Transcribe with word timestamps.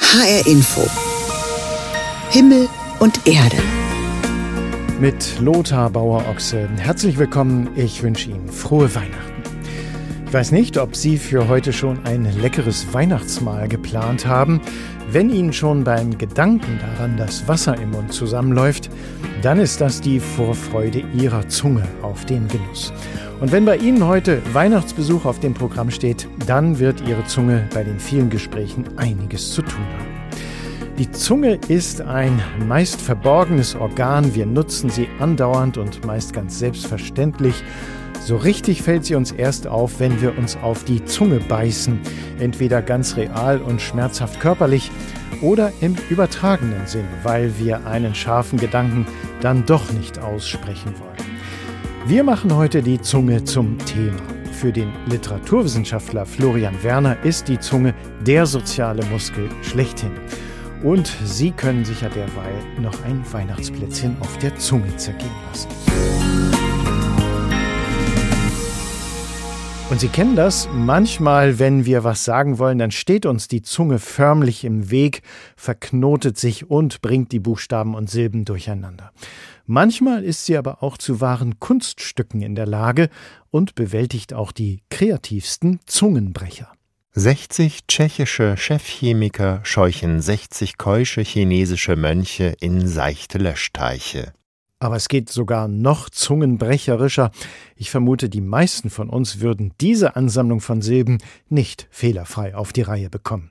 HR 0.00 0.46
Info. 0.46 0.82
Himmel 2.30 2.68
und 3.00 3.26
Erde. 3.26 3.56
Mit 5.00 5.38
Lothar 5.40 5.90
Bauer-Ochse. 5.90 6.68
Herzlich 6.78 7.18
willkommen. 7.18 7.70
Ich 7.76 8.02
wünsche 8.02 8.30
Ihnen 8.30 8.48
frohe 8.48 8.94
Weihnachten. 8.94 9.42
Ich 10.26 10.32
weiß 10.32 10.52
nicht, 10.52 10.76
ob 10.76 10.96
Sie 10.96 11.18
für 11.18 11.48
heute 11.48 11.72
schon 11.72 12.04
ein 12.04 12.24
leckeres 12.40 12.92
Weihnachtsmahl 12.92 13.68
geplant 13.68 14.26
haben. 14.26 14.60
Wenn 15.10 15.30
Ihnen 15.30 15.52
schon 15.52 15.84
beim 15.84 16.18
Gedanken 16.18 16.78
daran 16.78 17.16
das 17.16 17.48
Wasser 17.48 17.76
im 17.80 17.92
Mund 17.92 18.12
zusammenläuft, 18.12 18.90
dann 19.42 19.58
ist 19.58 19.80
das 19.80 20.00
die 20.00 20.20
Vorfreude 20.20 21.04
Ihrer 21.14 21.48
Zunge 21.48 21.86
auf 22.02 22.26
den 22.26 22.48
Genuss. 22.48 22.92
Und 23.40 23.52
wenn 23.52 23.66
bei 23.66 23.76
Ihnen 23.76 24.06
heute 24.06 24.40
Weihnachtsbesuch 24.54 25.26
auf 25.26 25.40
dem 25.40 25.52
Programm 25.52 25.90
steht, 25.90 26.26
dann 26.46 26.78
wird 26.78 27.06
Ihre 27.06 27.24
Zunge 27.26 27.68
bei 27.74 27.84
den 27.84 28.00
vielen 28.00 28.30
Gesprächen 28.30 28.84
einiges 28.96 29.52
zu 29.52 29.60
tun 29.60 29.84
haben. 29.98 30.16
Die 30.98 31.10
Zunge 31.10 31.58
ist 31.68 32.00
ein 32.00 32.42
meist 32.66 33.02
verborgenes 33.02 33.74
Organ. 33.74 34.34
Wir 34.34 34.46
nutzen 34.46 34.88
sie 34.88 35.08
andauernd 35.18 35.76
und 35.76 36.06
meist 36.06 36.32
ganz 36.32 36.58
selbstverständlich. 36.58 37.62
So 38.24 38.36
richtig 38.36 38.80
fällt 38.80 39.04
sie 39.04 39.14
uns 39.14 39.30
erst 39.30 39.66
auf, 39.66 40.00
wenn 40.00 40.22
wir 40.22 40.38
uns 40.38 40.56
auf 40.56 40.84
die 40.84 41.04
Zunge 41.04 41.38
beißen, 41.40 42.00
entweder 42.38 42.80
ganz 42.80 43.18
real 43.18 43.58
und 43.58 43.82
schmerzhaft 43.82 44.40
körperlich 44.40 44.90
oder 45.42 45.70
im 45.82 45.96
übertragenen 46.08 46.86
Sinn, 46.86 47.04
weil 47.22 47.52
wir 47.58 47.86
einen 47.86 48.14
scharfen 48.14 48.58
Gedanken 48.58 49.04
dann 49.42 49.66
doch 49.66 49.92
nicht 49.92 50.18
aussprechen 50.18 50.94
wollen. 50.98 51.35
Wir 52.08 52.22
machen 52.22 52.54
heute 52.54 52.84
die 52.84 53.00
Zunge 53.00 53.42
zum 53.42 53.78
Thema. 53.78 54.22
Für 54.52 54.70
den 54.70 54.92
Literaturwissenschaftler 55.06 56.24
Florian 56.24 56.80
Werner 56.84 57.20
ist 57.24 57.48
die 57.48 57.58
Zunge 57.58 57.96
der 58.24 58.46
soziale 58.46 59.04
Muskel 59.06 59.48
schlechthin. 59.62 60.12
Und 60.84 61.12
Sie 61.24 61.50
können 61.50 61.84
sich 61.84 62.02
ja 62.02 62.08
derweil 62.08 62.54
noch 62.80 63.02
ein 63.02 63.24
Weihnachtsplätzchen 63.32 64.16
auf 64.20 64.38
der 64.38 64.54
Zunge 64.54 64.96
zergehen 64.96 65.32
lassen. 65.48 65.68
Und 69.90 69.98
Sie 69.98 70.08
kennen 70.08 70.36
das, 70.36 70.68
manchmal, 70.72 71.58
wenn 71.58 71.86
wir 71.86 72.04
was 72.04 72.24
sagen 72.24 72.60
wollen, 72.60 72.78
dann 72.78 72.92
steht 72.92 73.26
uns 73.26 73.48
die 73.48 73.62
Zunge 73.62 73.98
förmlich 73.98 74.64
im 74.64 74.92
Weg, 74.92 75.22
verknotet 75.56 76.38
sich 76.38 76.70
und 76.70 77.02
bringt 77.02 77.32
die 77.32 77.40
Buchstaben 77.40 77.96
und 77.96 78.08
Silben 78.08 78.44
durcheinander. 78.44 79.10
Manchmal 79.66 80.22
ist 80.22 80.46
sie 80.46 80.56
aber 80.56 80.82
auch 80.82 80.96
zu 80.96 81.20
wahren 81.20 81.58
Kunststücken 81.58 82.40
in 82.40 82.54
der 82.54 82.66
Lage 82.66 83.10
und 83.50 83.74
bewältigt 83.74 84.32
auch 84.32 84.52
die 84.52 84.82
kreativsten 84.90 85.80
Zungenbrecher. 85.86 86.72
60 87.12 87.86
tschechische 87.88 88.56
Chefchemiker 88.56 89.60
scheuchen 89.64 90.20
60 90.20 90.76
keusche 90.76 91.22
chinesische 91.22 91.96
Mönche 91.96 92.54
in 92.60 92.86
seichte 92.86 93.38
Löschteiche. 93.38 94.32
Aber 94.78 94.96
es 94.96 95.08
geht 95.08 95.30
sogar 95.30 95.66
noch 95.66 96.10
zungenbrecherischer. 96.10 97.30
Ich 97.74 97.90
vermute, 97.90 98.28
die 98.28 98.42
meisten 98.42 98.90
von 98.90 99.08
uns 99.08 99.40
würden 99.40 99.72
diese 99.80 100.14
Ansammlung 100.14 100.60
von 100.60 100.82
Silben 100.82 101.18
nicht 101.48 101.88
fehlerfrei 101.90 102.54
auf 102.54 102.74
die 102.74 102.82
Reihe 102.82 103.08
bekommen. 103.08 103.50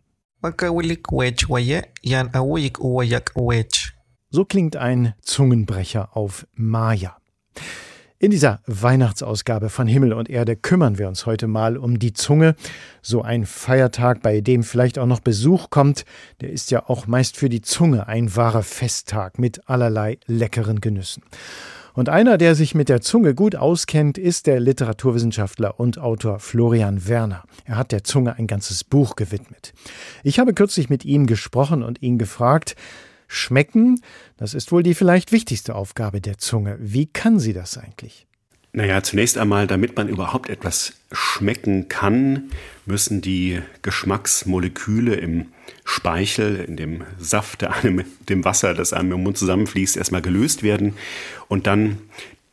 So 4.36 4.44
klingt 4.44 4.76
ein 4.76 5.14
Zungenbrecher 5.22 6.10
auf 6.18 6.46
Maya. 6.56 7.16
In 8.20 8.32
dieser 8.32 8.60
Weihnachtsausgabe 8.68 9.70
von 9.70 9.88
Himmel 9.88 10.12
und 10.12 10.30
Erde 10.30 10.58
kümmern 10.58 10.98
wir 10.98 11.08
uns 11.08 11.26
heute 11.26 11.48
mal 11.48 11.78
um 11.78 12.00
die 12.00 12.12
Zunge. 12.12 12.58
So 13.02 13.22
ein 13.22 13.46
Feiertag, 13.46 14.22
bei 14.22 14.42
dem 14.42 14.64
vielleicht 14.64 15.00
auch 15.00 15.06
noch 15.06 15.22
Besuch 15.22 15.70
kommt, 15.70 16.04
der 16.42 16.50
ist 16.50 16.70
ja 16.70 16.84
auch 16.90 17.08
meist 17.08 17.38
für 17.38 17.48
die 17.48 17.62
Zunge 17.62 18.10
ein 18.10 18.36
wahrer 18.36 18.64
Festtag 18.64 19.40
mit 19.40 19.70
allerlei 19.70 20.18
leckeren 20.26 20.82
Genüssen. 20.82 21.24
Und 21.94 22.10
einer, 22.10 22.38
der 22.38 22.56
sich 22.56 22.76
mit 22.76 22.90
der 22.90 23.00
Zunge 23.00 23.36
gut 23.36 23.56
auskennt, 23.56 24.18
ist 24.18 24.48
der 24.48 24.60
Literaturwissenschaftler 24.60 25.80
und 25.80 25.98
Autor 25.98 26.40
Florian 26.40 27.08
Werner. 27.08 27.46
Er 27.64 27.78
hat 27.78 27.94
der 27.94 28.04
Zunge 28.04 28.38
ein 28.38 28.48
ganzes 28.48 28.84
Buch 28.84 29.16
gewidmet. 29.16 29.72
Ich 30.24 30.40
habe 30.40 30.54
kürzlich 30.54 30.90
mit 30.90 31.06
ihm 31.06 31.26
gesprochen 31.26 31.84
und 31.84 32.02
ihn 32.02 32.18
gefragt, 32.18 32.76
Schmecken, 33.28 34.02
das 34.38 34.54
ist 34.54 34.72
wohl 34.72 34.84
die 34.84 34.94
vielleicht 34.94 35.32
wichtigste 35.32 35.76
Aufgabe 35.76 36.22
der 36.22 36.38
Zunge. 36.38 36.78
Wie 36.80 37.06
kann 37.06 37.40
sie 37.40 37.54
das 37.54 37.78
eigentlich? 37.78 38.26
Naja, 38.76 39.02
zunächst 39.02 39.38
einmal, 39.38 39.68
damit 39.68 39.96
man 39.96 40.10
überhaupt 40.10 40.50
etwas 40.50 40.96
schmecken 41.10 41.88
kann, 41.88 42.52
müssen 42.86 43.22
die 43.22 43.62
Geschmacksmoleküle 43.84 45.16
im 45.16 45.46
Speichel, 45.86 46.58
in 46.58 46.76
dem 46.76 47.06
Saft, 47.18 47.64
einem, 47.64 48.04
dem 48.28 48.44
Wasser, 48.44 48.74
das 48.74 48.92
einem 48.92 49.14
im 49.14 49.24
Mund 49.24 49.38
zusammenfließt, 49.38 49.96
erstmal 49.96 50.22
gelöst 50.22 50.62
werden 50.62 50.94
und 51.48 51.68
dann 51.68 52.00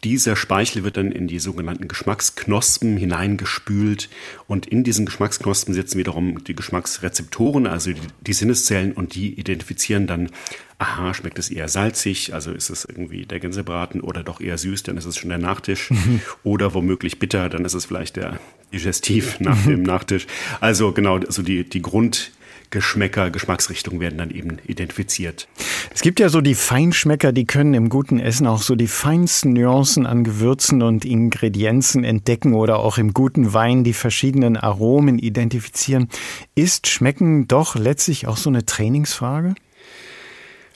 dieser 0.04 0.34
Speichel 0.34 0.82
wird 0.82 0.96
dann 0.96 1.12
in 1.12 1.28
die 1.28 1.38
sogenannten 1.38 1.86
Geschmacksknospen 1.86 2.96
hineingespült 2.96 4.08
und 4.48 4.66
in 4.66 4.82
diesen 4.82 5.06
Geschmacksknospen 5.06 5.74
sitzen 5.74 5.98
wiederum 5.98 6.42
die 6.42 6.56
Geschmacksrezeptoren, 6.56 7.66
also 7.66 7.92
die, 7.92 8.00
die, 8.20 8.32
Sinneszellen 8.32 8.92
und 8.92 9.14
die 9.14 9.38
identifizieren 9.38 10.08
dann, 10.08 10.30
aha, 10.78 11.14
schmeckt 11.14 11.38
es 11.38 11.50
eher 11.50 11.68
salzig, 11.68 12.34
also 12.34 12.50
ist 12.50 12.70
es 12.70 12.84
irgendwie 12.84 13.26
der 13.26 13.38
Gänsebraten 13.38 14.00
oder 14.00 14.24
doch 14.24 14.40
eher 14.40 14.58
süß, 14.58 14.82
dann 14.82 14.96
ist 14.96 15.04
es 15.04 15.16
schon 15.16 15.30
der 15.30 15.38
Nachtisch 15.38 15.90
mhm. 15.90 16.20
oder 16.42 16.74
womöglich 16.74 17.20
bitter, 17.20 17.48
dann 17.48 17.64
ist 17.64 17.74
es 17.74 17.84
vielleicht 17.84 18.16
der 18.16 18.40
Digestiv 18.72 19.38
nach 19.38 19.62
dem 19.66 19.82
Nachtisch. 19.82 20.26
Also 20.60 20.92
genau, 20.92 21.18
also 21.18 21.42
die, 21.42 21.68
die 21.68 21.82
Grund 21.82 22.32
Geschmäcker, 22.72 23.30
Geschmacksrichtungen 23.30 24.00
werden 24.00 24.18
dann 24.18 24.30
eben 24.30 24.58
identifiziert. 24.66 25.46
Es 25.94 26.00
gibt 26.00 26.18
ja 26.18 26.30
so 26.30 26.40
die 26.40 26.54
Feinschmecker, 26.56 27.30
die 27.30 27.44
können 27.44 27.74
im 27.74 27.90
guten 27.90 28.18
Essen 28.18 28.46
auch 28.46 28.62
so 28.62 28.74
die 28.74 28.88
feinsten 28.88 29.52
Nuancen 29.52 30.06
an 30.06 30.24
Gewürzen 30.24 30.82
und 30.82 31.04
Ingredienzen 31.04 32.02
entdecken 32.02 32.54
oder 32.54 32.78
auch 32.78 32.98
im 32.98 33.12
guten 33.12 33.52
Wein 33.52 33.84
die 33.84 33.92
verschiedenen 33.92 34.56
Aromen 34.56 35.18
identifizieren. 35.18 36.08
Ist 36.54 36.88
Schmecken 36.88 37.46
doch 37.46 37.76
letztlich 37.76 38.26
auch 38.26 38.38
so 38.38 38.48
eine 38.48 38.64
Trainingsfrage? 38.64 39.54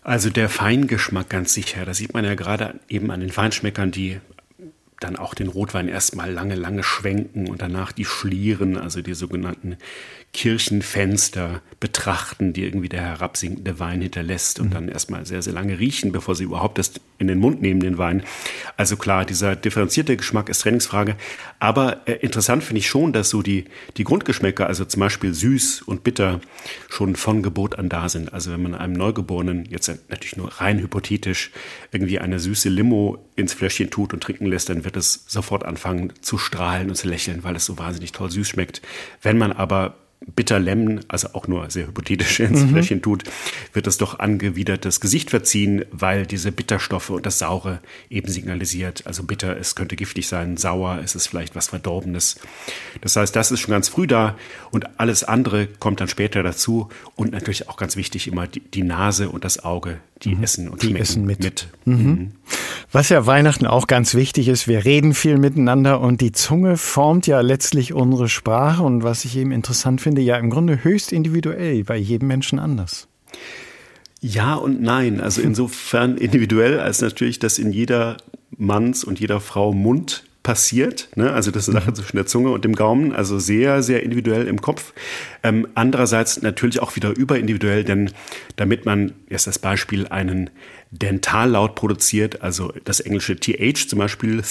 Also 0.03 0.31
der 0.31 0.49
Feingeschmack 0.51 1.31
ganz 1.31 1.55
sicher. 1.55 1.87
Das 1.87 1.97
sieht 1.97 2.13
man 2.13 2.25
ja 2.25 2.35
gerade 2.35 2.79
eben 2.89 3.11
an 3.11 3.21
den 3.21 3.31
Feinschmeckern, 3.31 3.91
die 3.91 4.21
dann 5.01 5.17
auch 5.17 5.35
den 5.35 5.49
Rotwein 5.49 5.89
erstmal 5.89 6.31
lange, 6.31 6.55
lange 6.55 6.83
schwenken 6.83 7.49
und 7.49 7.61
danach 7.61 7.93
die 7.93 8.05
Schlieren, 8.05 8.77
also 8.77 9.03
die 9.03 9.15
sogenannten 9.15 9.77
Kirchenfenster 10.37 11.63
betrachten, 11.81 12.53
die 12.53 12.63
irgendwie 12.63 12.91
der 12.91 13.01
herabsinkende 13.01 13.81
Wein 13.81 14.03
hinterlässt 14.03 14.61
und 14.61 14.69
mhm. 14.69 14.75
dann 14.75 14.89
erstmal 14.89 15.25
sehr, 15.25 15.41
sehr 15.41 15.55
lange 15.55 15.79
riechen, 15.79 16.13
bevor 16.13 16.35
sie 16.35 16.45
überhaupt 16.45 16.77
das 16.77 16.93
in 17.17 17.27
den 17.27 17.39
Mund 17.39 17.63
nehmen, 17.63 17.81
den 17.81 17.97
Wein. 17.97 18.23
Also 18.77 18.99
klar, 18.99 19.25
dieser 19.25 19.57
differenzierte 19.57 20.15
Geschmack 20.15 20.51
ist 20.51 20.61
Trainingsfrage. 20.61 21.17
Aber 21.59 22.07
äh, 22.07 22.17
interessant 22.17 22.65
finde 22.65 22.81
ich 22.81 22.87
schon, 22.87 23.15
dass 23.15 23.31
so 23.31 23.41
die, 23.41 23.65
die 23.97 24.05
Grundgeschmäcker, 24.05 24.67
also 24.67 24.85
zum 24.85 25.01
Beispiel 25.01 25.33
süß 25.33 25.81
und 25.81 26.05
bitter, 26.05 26.43
schon 26.91 27.17
von 27.17 27.43
Gebot 27.43 27.79
an 27.79 27.89
da 27.89 28.11
sind. 28.11 28.35
Also 28.35 28.53
wenn 28.53 28.63
man 28.63 28.75
einem 28.75 28.93
Neugeborenen, 28.93 29.65
jetzt 29.71 29.89
natürlich 30.11 30.37
nur 30.37 30.49
rein 30.61 30.81
hypothetisch, 30.81 31.51
irgendwie 31.93 32.19
eine 32.19 32.41
süße 32.41 32.69
Limo 32.69 33.25
ins 33.37 33.55
Fläschchen 33.55 33.89
tut 33.89 34.13
und 34.13 34.23
trinken 34.23 34.45
lässt, 34.45 34.69
dann 34.69 34.85
wird 34.85 34.99
es 34.99 35.25
sofort 35.27 35.65
anfangen 35.65 36.13
zu 36.21 36.37
strahlen 36.37 36.91
und 36.91 36.97
zu 36.97 37.09
lächeln, 37.09 37.43
weil 37.43 37.57
es 37.57 37.65
so 37.65 37.79
wahnsinnig 37.79 38.13
toll 38.13 38.31
süß 38.31 38.47
schmeckt. 38.47 38.83
Wenn 39.23 39.39
man 39.39 39.53
aber 39.53 39.95
bitter 40.35 40.59
lemmen, 40.59 41.01
also 41.09 41.29
auch 41.35 41.47
nur 41.47 41.71
sehr 41.71 41.87
hypothetisch 41.87 42.41
ins 42.41 42.63
mhm. 42.63 42.71
Fläschchen 42.71 43.03
tut, 43.03 43.25
wird 43.73 43.87
es 43.87 43.99
doch 43.99 44.19
angewidertes 44.19 45.01
Gesicht 45.01 45.31
verziehen, 45.31 45.85
weil 45.91 46.27
diese 46.27 46.53
Bitterstoffe 46.53 47.11
und 47.11 47.27
das 47.27 47.39
Saure 47.39 47.81
eben 48.11 48.29
signalisiert. 48.29 49.07
Also 49.07 49.23
bitter, 49.23 49.57
es 49.57 49.75
könnte 49.75 49.97
giftig 49.97 50.29
sein, 50.29 50.57
sauer, 50.57 51.01
es 51.05 51.15
ist 51.15 51.27
vielleicht 51.27 51.55
was 51.55 51.69
Verdorbenes. 51.69 52.37
Das 53.01 53.17
heißt, 53.17 53.35
das 53.37 53.51
ist 53.51 53.61
schon 53.61 53.73
ganz 53.73 53.89
früh 53.89 54.07
da 54.07 54.37
und 54.71 54.99
alles 54.99 55.25
andere 55.25 55.67
kommt 55.67 56.01
dann 56.01 56.09
später 56.09 56.43
dazu 56.43 56.89
und 57.15 57.33
natürlich 57.33 57.69
auch 57.69 57.77
ganz 57.77 57.97
wichtig 57.97 58.29
immer 58.29 58.47
die, 58.47 58.61
die 58.61 58.83
Nase 58.83 59.29
und 59.29 59.45
das 59.45 59.65
Auge, 59.65 59.99
die 60.23 60.35
mhm. 60.35 60.43
essen 60.43 60.69
und 60.69 60.83
die 60.83 60.89
schmecken 60.89 61.03
essen 61.03 61.25
mit. 61.25 61.41
mit. 61.41 61.69
Mhm. 61.85 61.95
mhm. 61.95 62.33
Was 62.93 63.09
ja 63.09 63.27
Weihnachten 63.27 63.67
auch 63.67 63.89
ganz 63.89 64.15
wichtig 64.15 64.49
ist, 64.49 64.69
wir 64.69 64.85
reden 64.85 65.13
viel 65.13 65.39
miteinander 65.39 66.01
und 66.01 66.21
die 66.21 66.33
Zunge 66.33 66.77
formt 66.77 67.27
ja 67.27 67.41
letztlich 67.41 67.93
unsere 67.93 68.29
Sprache 68.29 68.83
und 68.83 69.03
was 69.03 69.25
ich 69.25 69.37
eben 69.37 69.53
interessant 69.53 70.01
finde, 70.01 70.23
ja 70.23 70.37
im 70.37 70.51
Grunde 70.51 70.83
höchst 70.83 71.13
individuell, 71.13 71.85
bei 71.85 71.97
jedem 71.97 72.29
Menschen 72.29 72.59
anders. 72.59 73.09
Ja 74.21 74.55
und 74.55 74.81
nein. 74.81 75.21
Also 75.21 75.43
insofern 75.43 76.17
individuell, 76.17 76.81
als 76.81 77.01
natürlich, 77.03 77.39
dass 77.39 77.59
in 77.59 77.71
jeder 77.71 78.17
Manns 78.57 79.05
und 79.05 79.21
jeder 79.21 79.41
Frau 79.41 79.73
Mund 79.73 80.25
passiert. 80.47 81.09
Ne? 81.17 81.33
Also 81.33 81.51
das 81.51 81.65
ist 81.67 81.71
eine 81.71 81.81
Sache 81.81 81.91
mhm. 81.91 81.95
zwischen 81.97 82.17
der 82.19 82.27
Zunge 82.27 82.51
und 82.51 82.65
dem 82.65 82.77
Gaumen, 82.77 83.13
also 83.13 83.41
sehr, 83.41 83.83
sehr 83.83 84.05
individuell 84.05 84.47
im 84.47 84.61
Kopf. 84.61 84.93
Ähm, 85.43 85.67
andererseits 85.75 86.41
natürlich 86.41 86.81
auch 86.81 86.95
wieder 86.95 87.11
überindividuell, 87.11 87.83
denn 87.83 88.13
damit 88.55 88.87
man, 88.87 89.13
jetzt 89.29 89.49
das 89.49 89.59
Beispiel, 89.59 90.07
einen 90.07 90.51
Dentallaut 90.93 91.75
produziert, 91.75 92.43
also 92.43 92.73
das 92.85 93.01
englische 93.01 93.35
TH 93.35 93.89
zum 93.89 93.99
Beispiel, 93.99 94.37
mhm. 94.37 94.43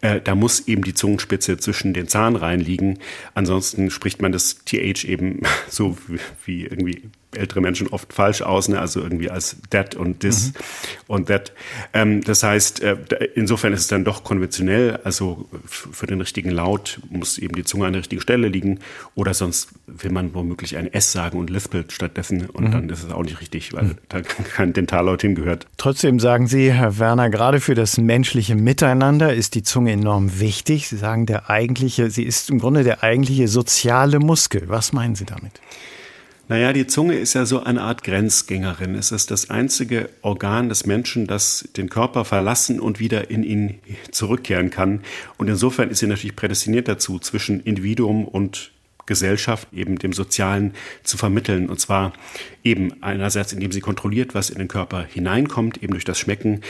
äh, 0.00 0.22
da 0.22 0.34
muss 0.34 0.66
eben 0.66 0.82
die 0.82 0.94
Zungenspitze 0.94 1.58
zwischen 1.58 1.92
den 1.92 2.08
Zahnreihen 2.08 2.60
liegen. 2.60 2.98
Ansonsten 3.34 3.90
spricht 3.90 4.22
man 4.22 4.32
das 4.32 4.64
TH 4.64 5.04
eben 5.04 5.42
so 5.68 5.98
wie, 6.08 6.18
wie 6.46 6.64
irgendwie 6.64 7.02
ältere 7.36 7.60
Menschen 7.60 7.88
oft 7.88 8.12
falsch 8.12 8.42
aus, 8.42 8.68
ne? 8.68 8.78
also 8.78 9.00
irgendwie 9.00 9.30
als 9.30 9.56
that 9.70 9.94
und 9.94 10.20
this 10.20 10.48
mhm. 10.48 10.52
und 11.06 11.26
that. 11.28 11.52
Ähm, 11.92 12.22
das 12.22 12.42
heißt, 12.42 12.82
äh, 12.82 12.96
insofern 13.34 13.72
ist 13.72 13.80
es 13.80 13.86
dann 13.88 14.04
doch 14.04 14.24
konventionell, 14.24 14.98
also 15.04 15.48
für 15.66 16.06
den 16.06 16.20
richtigen 16.20 16.50
Laut 16.50 17.00
muss 17.10 17.38
eben 17.38 17.54
die 17.54 17.64
Zunge 17.64 17.86
an 17.86 17.92
der 17.92 18.00
richtigen 18.00 18.22
Stelle 18.22 18.48
liegen 18.48 18.80
oder 19.14 19.34
sonst 19.34 19.70
will 19.86 20.10
man 20.10 20.34
womöglich 20.34 20.76
ein 20.76 20.92
S 20.92 21.12
sagen 21.12 21.38
und 21.38 21.50
lispelt 21.50 21.92
stattdessen 21.92 22.46
und 22.46 22.68
mhm. 22.68 22.72
dann 22.72 22.90
ist 22.90 23.04
es 23.04 23.10
auch 23.10 23.22
nicht 23.22 23.40
richtig, 23.40 23.72
weil 23.72 23.84
mhm. 23.84 23.98
da 24.08 24.20
kein 24.54 24.72
Dentallaut 24.72 25.22
hingehört. 25.22 25.66
Trotzdem 25.76 26.20
sagen 26.20 26.46
Sie, 26.46 26.72
Herr 26.72 26.98
Werner, 26.98 27.30
gerade 27.30 27.60
für 27.60 27.74
das 27.74 27.98
menschliche 27.98 28.54
Miteinander 28.54 29.34
ist 29.34 29.54
die 29.54 29.62
Zunge 29.62 29.92
enorm 29.92 30.40
wichtig. 30.40 30.88
Sie 30.88 30.96
sagen, 30.96 31.26
der 31.26 31.50
eigentliche, 31.50 32.10
sie 32.10 32.24
ist 32.24 32.50
im 32.50 32.58
Grunde 32.58 32.84
der 32.84 33.02
eigentliche 33.02 33.48
soziale 33.48 34.18
Muskel. 34.18 34.64
Was 34.66 34.92
meinen 34.92 35.14
Sie 35.14 35.24
damit? 35.24 35.60
Naja, 36.52 36.74
die 36.74 36.86
Zunge 36.86 37.14
ist 37.14 37.32
ja 37.32 37.46
so 37.46 37.62
eine 37.62 37.80
Art 37.80 38.04
Grenzgängerin. 38.04 38.94
Es 38.94 39.10
ist 39.10 39.30
das 39.30 39.48
einzige 39.48 40.10
Organ 40.20 40.68
des 40.68 40.84
Menschen, 40.84 41.26
das 41.26 41.66
den 41.78 41.88
Körper 41.88 42.26
verlassen 42.26 42.78
und 42.78 43.00
wieder 43.00 43.30
in 43.30 43.42
ihn 43.42 43.80
zurückkehren 44.10 44.68
kann. 44.68 45.00
Und 45.38 45.48
insofern 45.48 45.88
ist 45.88 46.00
sie 46.00 46.06
natürlich 46.06 46.36
prädestiniert 46.36 46.88
dazu, 46.88 47.18
zwischen 47.18 47.60
Individuum 47.60 48.28
und 48.28 48.70
Gesellschaft, 49.06 49.66
eben 49.72 49.98
dem 49.98 50.12
Sozialen 50.12 50.74
zu 51.04 51.16
vermitteln. 51.16 51.70
Und 51.70 51.80
zwar 51.80 52.12
eben 52.62 53.02
einerseits, 53.02 53.54
indem 53.54 53.72
sie 53.72 53.80
kontrolliert, 53.80 54.34
was 54.34 54.50
in 54.50 54.58
den 54.58 54.68
Körper 54.68 55.06
hineinkommt, 55.10 55.82
eben 55.82 55.94
durch 55.94 56.04
das 56.04 56.18
Schmecken, 56.18 56.60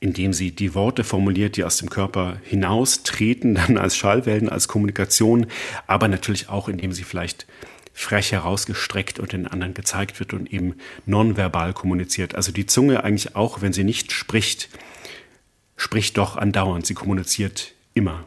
indem 0.00 0.32
sie 0.32 0.50
die 0.50 0.74
Worte 0.74 1.04
formuliert, 1.04 1.58
die 1.58 1.64
aus 1.64 1.76
dem 1.76 1.90
Körper 1.90 2.38
hinaustreten, 2.42 3.54
dann 3.66 3.76
als 3.76 3.98
Schallwellen, 3.98 4.48
als 4.48 4.66
Kommunikation, 4.66 5.46
aber 5.86 6.08
natürlich 6.08 6.48
auch, 6.48 6.70
indem 6.70 6.92
sie 6.92 7.04
vielleicht 7.04 7.46
frech 7.98 8.30
herausgestreckt 8.30 9.18
und 9.18 9.32
den 9.32 9.46
anderen 9.46 9.72
gezeigt 9.72 10.20
wird 10.20 10.34
und 10.34 10.52
eben 10.52 10.74
nonverbal 11.06 11.72
kommuniziert. 11.72 12.34
Also 12.34 12.52
die 12.52 12.66
Zunge 12.66 13.02
eigentlich 13.02 13.34
auch, 13.34 13.62
wenn 13.62 13.72
sie 13.72 13.84
nicht 13.84 14.12
spricht, 14.12 14.68
spricht 15.78 16.18
doch 16.18 16.36
andauernd. 16.36 16.84
Sie 16.84 16.92
kommuniziert 16.92 17.72
immer. 17.94 18.24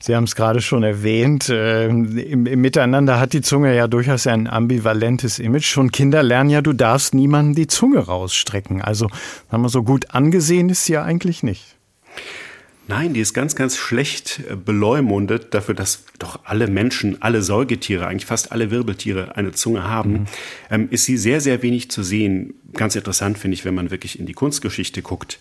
Sie 0.00 0.16
haben 0.16 0.24
es 0.24 0.34
gerade 0.34 0.62
schon 0.62 0.82
erwähnt, 0.82 1.50
äh, 1.50 1.86
im, 1.86 2.46
im, 2.46 2.60
Miteinander 2.60 3.20
hat 3.20 3.34
die 3.34 3.42
Zunge 3.42 3.76
ja 3.76 3.86
durchaus 3.88 4.26
ein 4.26 4.48
ambivalentes 4.48 5.38
Image. 5.38 5.66
Schon 5.66 5.92
Kinder 5.92 6.22
lernen 6.22 6.50
ja, 6.50 6.62
du 6.62 6.72
darfst 6.72 7.14
niemandem 7.14 7.54
die 7.54 7.66
Zunge 7.66 7.98
rausstrecken. 7.98 8.80
Also, 8.80 9.08
sagen 9.50 9.62
wir 9.62 9.68
so 9.68 9.82
gut 9.82 10.12
angesehen 10.14 10.70
ist 10.70 10.86
sie 10.86 10.94
ja 10.94 11.04
eigentlich 11.04 11.42
nicht. 11.42 11.76
Nein, 12.90 13.14
die 13.14 13.20
ist 13.20 13.34
ganz, 13.34 13.54
ganz 13.54 13.76
schlecht 13.76 14.40
äh, 14.50 14.56
beleumundet 14.56 15.54
dafür, 15.54 15.76
dass 15.76 16.04
doch 16.18 16.40
alle 16.44 16.66
Menschen, 16.66 17.22
alle 17.22 17.40
Säugetiere, 17.40 18.08
eigentlich 18.08 18.26
fast 18.26 18.50
alle 18.50 18.72
Wirbeltiere 18.72 19.36
eine 19.36 19.52
Zunge 19.52 19.84
haben. 19.84 20.12
Mhm. 20.12 20.26
Ähm, 20.70 20.88
ist 20.90 21.04
sie 21.04 21.16
sehr, 21.16 21.40
sehr 21.40 21.62
wenig 21.62 21.90
zu 21.90 22.02
sehen. 22.02 22.54
Ganz 22.72 22.96
interessant 22.96 23.38
finde 23.38 23.54
ich, 23.54 23.64
wenn 23.64 23.74
man 23.74 23.92
wirklich 23.92 24.18
in 24.18 24.26
die 24.26 24.32
Kunstgeschichte 24.32 25.02
guckt. 25.02 25.38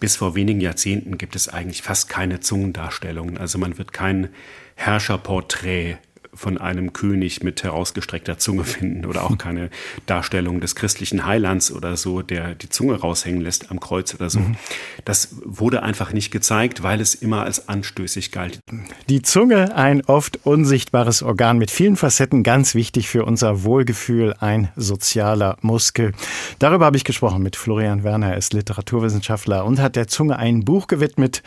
Bis 0.00 0.16
vor 0.16 0.34
wenigen 0.34 0.62
Jahrzehnten 0.62 1.18
gibt 1.18 1.36
es 1.36 1.48
eigentlich 1.48 1.82
fast 1.82 2.08
keine 2.08 2.40
Zungendarstellungen. 2.40 3.36
Also 3.36 3.58
man 3.58 3.76
wird 3.76 3.92
kein 3.92 4.30
Herrscherporträt 4.74 5.98
von 6.38 6.56
einem 6.56 6.92
König 6.92 7.42
mit 7.42 7.64
herausgestreckter 7.64 8.38
Zunge 8.38 8.62
finden 8.64 9.04
oder 9.04 9.24
auch 9.24 9.36
keine 9.36 9.70
Darstellung 10.06 10.60
des 10.60 10.76
christlichen 10.76 11.26
Heilands 11.26 11.72
oder 11.72 11.96
so, 11.96 12.22
der 12.22 12.54
die 12.54 12.68
Zunge 12.68 12.94
raushängen 12.94 13.40
lässt 13.40 13.72
am 13.72 13.80
Kreuz 13.80 14.14
oder 14.14 14.30
so. 14.30 14.38
Mhm. 14.38 14.56
Das 15.04 15.34
wurde 15.44 15.82
einfach 15.82 16.12
nicht 16.12 16.30
gezeigt, 16.30 16.84
weil 16.84 17.00
es 17.00 17.16
immer 17.16 17.42
als 17.42 17.68
anstößig 17.68 18.30
galt. 18.30 18.60
Die 19.08 19.22
Zunge, 19.22 19.74
ein 19.74 20.04
oft 20.04 20.46
unsichtbares 20.46 21.22
Organ 21.22 21.58
mit 21.58 21.72
vielen 21.72 21.96
Facetten, 21.96 22.44
ganz 22.44 22.76
wichtig 22.76 23.08
für 23.08 23.24
unser 23.24 23.64
Wohlgefühl, 23.64 24.34
ein 24.38 24.68
sozialer 24.76 25.56
Muskel. 25.60 26.12
Darüber 26.60 26.86
habe 26.86 26.96
ich 26.96 27.04
gesprochen 27.04 27.42
mit 27.42 27.56
Florian 27.56 28.04
Werner, 28.04 28.30
er 28.30 28.36
ist 28.36 28.52
Literaturwissenschaftler 28.52 29.64
und 29.64 29.80
hat 29.80 29.96
der 29.96 30.06
Zunge 30.06 30.38
ein 30.38 30.64
Buch 30.64 30.86
gewidmet. 30.86 31.42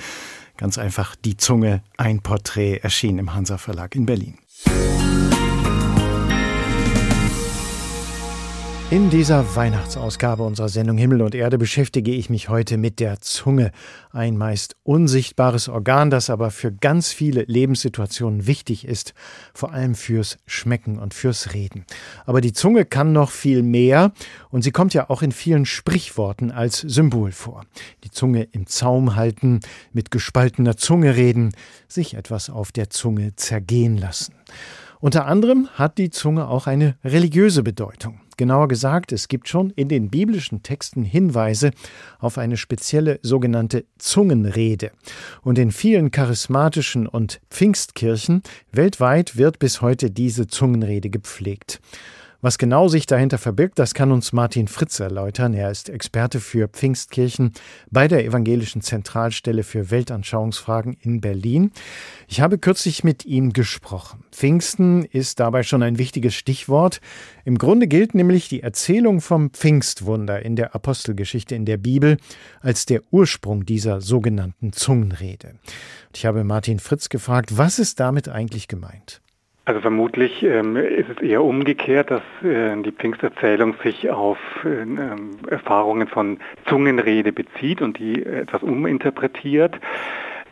Ganz 0.58 0.78
einfach 0.78 1.16
Die 1.16 1.38
Zunge, 1.38 1.82
ein 1.98 2.22
Porträt, 2.22 2.78
erschien 2.84 3.18
im 3.18 3.34
Hansa 3.34 3.58
Verlag 3.58 3.96
in 3.96 4.06
Berlin. 4.06 4.38
Thank 4.64 5.16
you. 5.16 5.21
In 8.92 9.10
dieser 9.10 9.56
Weihnachtsausgabe 9.56 10.44
unserer 10.44 10.68
Sendung 10.68 10.98
Himmel 10.98 11.22
und 11.22 11.34
Erde 11.34 11.58
beschäftige 11.58 12.12
ich 12.12 12.30
mich 12.30 12.50
heute 12.50 12.76
mit 12.76 13.00
der 13.00 13.22
Zunge, 13.22 13.72
ein 14.12 14.36
meist 14.36 14.76
unsichtbares 14.84 15.70
Organ, 15.70 16.10
das 16.10 16.30
aber 16.30 16.52
für 16.52 16.74
ganz 16.74 17.14
viele 17.14 17.44
Lebenssituationen 17.44 18.48
wichtig 18.48 18.84
ist, 18.84 19.14
vor 19.54 19.72
allem 19.72 19.96
fürs 19.96 20.40
Schmecken 20.46 21.00
und 21.00 21.14
fürs 21.14 21.54
Reden. 21.54 21.86
Aber 22.26 22.42
die 22.42 22.52
Zunge 22.52 22.84
kann 22.84 23.14
noch 23.14 23.32
viel 23.32 23.64
mehr 23.64 24.12
und 24.50 24.62
sie 24.62 24.72
kommt 24.72 24.94
ja 24.94 25.10
auch 25.10 25.22
in 25.22 25.32
vielen 25.32 25.66
Sprichworten 25.66 26.52
als 26.52 26.80
Symbol 26.80 27.32
vor. 27.32 27.64
Die 28.04 28.12
Zunge 28.12 28.44
im 28.52 28.68
Zaum 28.68 29.16
halten, 29.16 29.62
mit 29.94 30.12
gespaltener 30.12 30.76
Zunge 30.76 31.16
reden, 31.16 31.54
sich 31.88 32.16
etwas 32.16 32.50
auf 32.50 32.74
der 32.74 32.90
Zunge 32.90 33.38
zergehen 33.38 33.98
lassen. 33.98 34.34
Unter 35.00 35.28
anderem 35.28 35.70
hat 35.76 35.98
die 35.98 36.10
Zunge 36.10 36.50
auch 36.50 36.68
eine 36.68 36.98
religiöse 37.06 37.64
Bedeutung. 37.64 38.20
Genauer 38.42 38.70
gesagt, 38.70 39.12
es 39.12 39.28
gibt 39.28 39.48
schon 39.50 39.70
in 39.70 39.88
den 39.88 40.10
biblischen 40.10 40.64
Texten 40.64 41.04
Hinweise 41.04 41.70
auf 42.18 42.40
eine 42.40 42.58
spezielle 42.58 43.20
sogenannte 43.22 43.86
Zungenrede. 44.00 44.90
Und 45.44 45.60
in 45.60 45.70
vielen 45.70 46.10
charismatischen 46.10 47.06
und 47.06 47.40
Pfingstkirchen 47.52 48.42
weltweit 48.72 49.38
wird 49.38 49.60
bis 49.60 49.84
heute 49.84 50.10
diese 50.10 50.48
Zungenrede 50.48 51.12
gepflegt. 51.12 51.82
Was 52.44 52.58
genau 52.58 52.88
sich 52.88 53.06
dahinter 53.06 53.38
verbirgt, 53.38 53.78
das 53.78 53.94
kann 53.94 54.12
uns 54.12 54.34
Martin 54.34 54.68
Fritz 54.68 55.00
erläutern. 55.00 55.54
Er 55.54 55.70
ist 55.70 55.90
Experte 55.90 56.40
für 56.40 56.68
Pfingstkirchen 56.68 57.52
bei 57.92 58.08
der 58.08 58.26
Evangelischen 58.26 58.82
Zentralstelle 58.82 59.62
für 59.62 59.92
Weltanschauungsfragen 59.92 60.98
in 61.02 61.22
Berlin. 61.22 61.72
Ich 62.28 62.42
habe 62.42 62.58
kürzlich 62.58 63.04
mit 63.04 63.26
ihm 63.26 63.54
gesprochen. 63.54 64.24
Pfingsten 64.32 65.06
ist 65.06 65.40
dabei 65.40 65.62
schon 65.62 65.84
ein 65.84 66.00
wichtiges 66.00 66.34
Stichwort. 66.34 67.00
Im 67.46 67.60
Grunde 67.60 67.86
gilt 67.86 68.16
nämlich 68.16 68.50
die 68.50 68.64
Erzählung 68.64 69.22
vom 69.22 69.52
Pfingstwunder 69.52 70.44
in 70.44 70.56
der 70.56 70.74
Apostelgeschichte 70.74 71.54
in 71.54 71.66
der 71.66 71.78
Bibel 71.78 72.18
als 72.62 72.88
der 72.88 73.02
Ursprung 73.12 73.66
dieser 73.68 74.02
sogenannten 74.02 74.74
Zungenrede. 74.74 75.60
Ich 76.16 76.26
habe 76.26 76.44
Martin 76.44 76.80
Fritz 76.80 77.10
gefragt, 77.10 77.56
was 77.56 77.78
ist 77.78 78.00
damit 78.00 78.30
eigentlich 78.30 78.68
gemeint? 78.68 79.22
Also 79.64 79.80
vermutlich 79.80 80.42
ähm, 80.42 80.76
ist 80.76 81.10
es 81.10 81.22
eher 81.22 81.44
umgekehrt, 81.44 82.10
dass 82.10 82.24
äh, 82.44 82.76
die 82.82 82.92
Pfingsterzählung 82.92 83.76
sich 83.84 84.10
auf 84.10 84.40
äh, 84.66 85.52
Erfahrungen 85.52 86.08
von 86.08 86.40
Zungenrede 86.66 87.32
bezieht 87.32 87.82
und 87.82 88.00
die 88.00 88.26
etwas 88.26 88.64
uminterpretiert. 88.64 89.76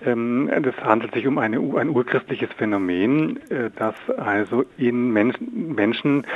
Ähm, 0.06 0.50
das 0.62 0.76
handelt 0.84 1.14
sich 1.16 1.26
um 1.26 1.40
eine, 1.40 1.58
ein 1.58 1.90
urchristliches 1.90 2.50
Phänomen, 2.54 3.40
äh, 3.50 3.72
das 3.76 3.96
also 4.18 4.64
in 4.78 5.12
Menschen, 5.12 5.74
Menschen 5.76 6.28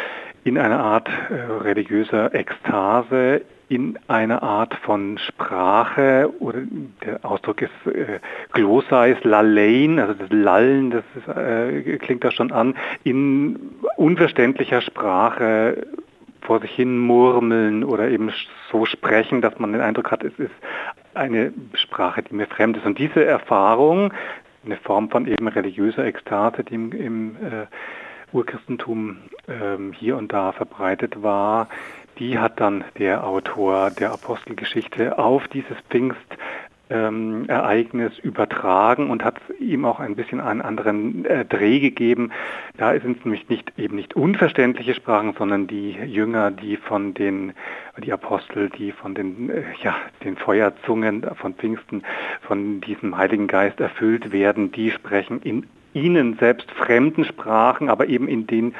in 0.44 0.58
einer 0.58 0.80
Art 0.80 1.10
äh, 1.30 1.34
religiöser 1.63 2.34
Ekstase 2.34 3.42
in 3.74 3.98
einer 4.08 4.44
Art 4.44 4.75
von 4.75 5.18
Sprache, 5.18 6.32
oder 6.39 6.60
der 7.03 7.25
Ausdruck 7.25 7.63
ist 7.63 7.72
äh, 7.88 8.20
Glossais, 8.51 9.18
Lallein, 9.24 10.00
also 10.00 10.13
das 10.13 10.30
Lallen, 10.30 10.92
das 10.92 11.03
ist, 11.15 11.27
äh, 11.27 11.98
klingt 11.98 12.24
da 12.24 12.30
schon 12.30 12.51
an, 12.51 12.75
in 13.03 13.72
unverständlicher 13.98 14.82
Sprache 14.82 15.88
vor 16.42 16.60
sich 16.60 16.72
hin 16.72 17.00
murmeln 17.00 17.84
oder 17.84 18.10
eben 18.10 18.32
so 18.72 18.86
sprechen, 18.86 19.42
dass 19.42 19.58
man 19.58 19.72
den 19.72 19.82
Eindruck 19.82 20.12
hat, 20.12 20.24
es 20.24 20.38
ist 20.38 20.53
eine 21.15 21.51
Sprache, 21.74 22.22
die 22.22 22.36
mir 22.36 22.46
fremd 22.46 22.77
ist. 22.77 22.86
Und 22.86 23.00
diese 23.00 23.25
Erfahrung, 23.25 24.13
eine 24.65 24.77
Form 24.77 25.10
von 25.10 25.25
eben 25.25 25.48
religiöser 25.48 26.06
Ekstase, 26.06 26.63
die 26.63 26.75
im, 26.75 26.92
im 26.92 27.36
äh, 27.38 27.65
Urchristentum 28.34 29.18
ähm, 29.48 29.94
hier 29.94 30.18
und 30.18 30.32
da 30.32 30.51
verbreitet 30.51 31.24
war, 31.24 31.70
die 32.20 32.39
hat 32.39 32.60
dann 32.60 32.84
der 32.98 33.25
Autor 33.25 33.91
der 33.91 34.12
Apostelgeschichte 34.12 35.17
auf 35.17 35.48
dieses 35.48 35.77
Pfingst 35.89 36.38
ähm, 36.89 37.46
Ereignis 37.48 38.17
übertragen 38.20 39.10
und 39.10 39.24
hat 39.24 39.36
ihm 39.60 39.86
auch 39.86 40.00
ein 40.00 40.15
bisschen 40.15 40.39
einen 40.39 40.62
anderen 40.62 41.25
äh, 41.25 41.46
Dreh 41.46 41.79
gegeben. 41.79 42.32
Da 42.77 42.91
sind 43.00 43.20
es 43.20 43.25
nämlich 43.25 43.50
nicht 43.50 43.74
eben 43.77 43.96
nicht 43.96 44.15
unverständliche 44.15 44.93
Sprachen, 44.93 45.34
sondern 45.38 45.67
die 45.67 45.91
Jünger, 45.91 46.51
die 46.51 46.77
von 46.77 47.13
den 47.13 47.53
die 47.98 48.12
Apostel, 48.12 48.70
die 48.70 48.91
von 48.91 49.15
den 49.15 49.50
äh, 49.50 49.63
ja 49.82 49.96
den 50.24 50.38
Feuerzungen 50.38 51.25
von 51.36 51.55
Pfingsten 51.55 52.03
von 52.41 52.82
diesem 52.82 53.17
Heiligen 53.17 53.48
Geist 53.48 53.79
erfüllt 53.79 54.32
werden, 54.32 54.72
die 54.72 54.91
sprechen 54.91 55.41
in 55.41 55.65
ihnen 55.93 56.38
selbst 56.38 56.70
fremden 56.72 57.24
Sprachen, 57.24 57.89
aber 57.89 58.08
eben 58.08 58.27
in 58.27 58.48
den 58.48 58.75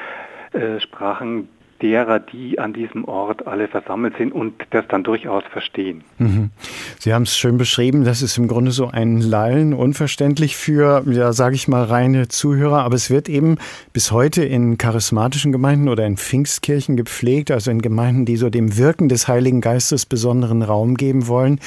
äh, 0.52 0.78
Sprachen, 0.80 1.48
derer, 1.84 2.18
die 2.18 2.58
an 2.58 2.72
diesem 2.72 3.04
Ort 3.04 3.46
alle 3.46 3.68
versammelt 3.68 4.16
sind 4.16 4.32
und 4.32 4.54
das 4.70 4.86
dann 4.88 5.04
durchaus 5.04 5.44
verstehen. 5.52 6.02
Mhm. 6.18 6.50
Sie 6.98 7.12
haben 7.12 7.24
es 7.24 7.36
schön 7.36 7.58
beschrieben, 7.58 8.04
das 8.04 8.22
ist 8.22 8.38
im 8.38 8.48
Grunde 8.48 8.70
so 8.70 8.88
ein 8.88 9.20
Lallen, 9.20 9.74
unverständlich 9.74 10.56
für, 10.56 11.04
ja, 11.06 11.34
sage 11.34 11.54
ich 11.54 11.68
mal, 11.68 11.84
reine 11.84 12.28
Zuhörer, 12.28 12.82
aber 12.82 12.94
es 12.94 13.10
wird 13.10 13.28
eben 13.28 13.58
bis 13.92 14.10
heute 14.12 14.42
in 14.44 14.78
charismatischen 14.78 15.52
Gemeinden 15.52 15.90
oder 15.90 16.06
in 16.06 16.16
Pfingstkirchen 16.16 16.96
gepflegt, 16.96 17.50
also 17.50 17.70
in 17.70 17.82
Gemeinden, 17.82 18.24
die 18.24 18.38
so 18.38 18.48
dem 18.48 18.78
Wirken 18.78 19.10
des 19.10 19.28
Heiligen 19.28 19.60
Geistes 19.60 20.06
besonderen 20.06 20.62
Raum 20.62 20.94
geben 20.94 21.28
wollen. 21.28 21.60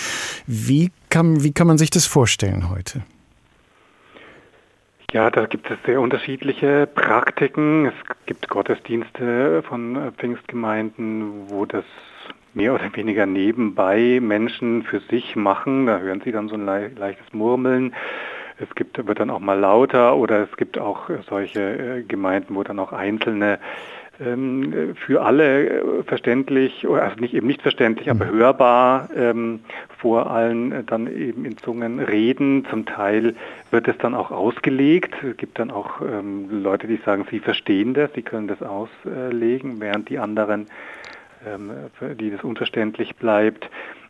Wie 0.48 0.90
kann, 1.10 1.44
wie 1.44 1.52
kann 1.52 1.68
man 1.68 1.78
sich 1.78 1.92
das 1.92 2.08
vorstellen 2.08 2.72
heute? 2.72 3.04
Ja, 5.18 5.32
da 5.32 5.48
gibt 5.48 5.72
es 5.72 5.80
sehr 5.84 6.00
unterschiedliche 6.00 6.86
Praktiken. 6.86 7.88
Es 7.88 7.96
gibt 8.28 8.48
Gottesdienste 8.50 9.64
von 9.64 10.14
Pfingstgemeinden, 10.16 11.50
wo 11.50 11.66
das 11.66 11.86
mehr 12.54 12.76
oder 12.76 12.96
weniger 12.96 13.26
nebenbei 13.26 14.20
Menschen 14.22 14.84
für 14.84 15.00
sich 15.00 15.36
machen. 15.36 15.88
Da 15.88 15.98
hören 15.98 16.22
sie 16.24 16.32
dann 16.32 16.50
so 16.50 16.54
ein 16.54 16.68
leichtes 16.68 17.34
Murmeln. 17.34 17.96
Es 18.60 18.70
gibt, 18.76 19.08
wird 19.08 19.20
dann 19.20 19.32
auch 19.32 19.40
mal 19.40 19.58
lauter 19.58 20.16
oder 20.18 20.44
es 20.44 20.56
gibt 20.56 20.78
auch 20.78 21.10
solche 21.28 21.62
äh, 21.62 22.04
Gemeinden, 22.04 22.54
wo 22.54 22.62
dann 22.62 22.78
auch 22.78 22.94
einzelne 22.94 23.58
ähm, 24.20 24.96
für 25.06 25.22
alle 25.22 25.70
äh, 25.70 26.04
verständlich, 26.04 26.88
also 26.88 27.20
nicht 27.20 27.34
eben 27.34 27.48
nicht 27.48 27.62
verständlich, 27.62 28.10
aber 28.10 28.26
mhm. 28.26 28.32
hörbar 28.32 29.10
ähm, 29.16 29.60
vor 29.98 30.32
allen 30.32 30.72
äh, 30.72 30.84
dann 30.84 31.08
eben 31.08 31.46
in 31.46 31.58
Zungen 31.58 32.00
reden. 32.00 32.66
Zum 32.70 32.86
Teil 32.86 33.36
wird 33.72 33.88
es 33.88 33.98
dann 34.00 34.16
auch 34.16 34.32
ausgelegt. 34.32 35.16
Es 35.24 35.38
gibt 35.38 35.60
dann 35.60 35.72
auch 35.72 36.02
ähm, 36.02 36.64
Leute, 36.64 36.88
die 36.88 36.98
sagen, 37.06 37.26
sie 37.30 37.40
verstehen 37.40 37.94
das, 37.94 38.12
sie 38.14 38.24
können 38.24 38.48
das 38.48 38.62
auslegen, 38.64 39.80
während 39.80 40.10
die 40.10 40.20
anderen, 40.20 40.68
ähm, 41.46 41.72
für 42.00 42.16
die 42.16 42.32
das 42.32 42.44
unverständlich 42.44 43.16
bleibt. 43.18 43.70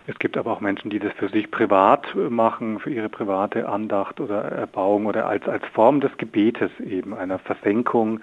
Es 0.10 0.18
gibt 0.20 0.38
aber 0.38 0.54
auch 0.54 0.62
Menschen, 0.62 0.90
die 0.90 1.00
das 1.00 1.12
für 1.14 1.28
sich 1.28 1.52
privat 1.52 2.16
machen, 2.16 2.80
für 2.80 2.90
ihre 2.90 3.10
private 3.10 3.68
Andacht 3.68 4.22
oder 4.22 4.42
Erbauung 4.44 5.06
oder 5.06 5.28
als, 5.28 5.46
als 5.50 5.66
Form 5.74 6.00
des 6.00 6.16
Gebetes 6.18 6.72
eben, 6.80 7.14
einer 7.14 7.40
Versenkung, 7.40 8.22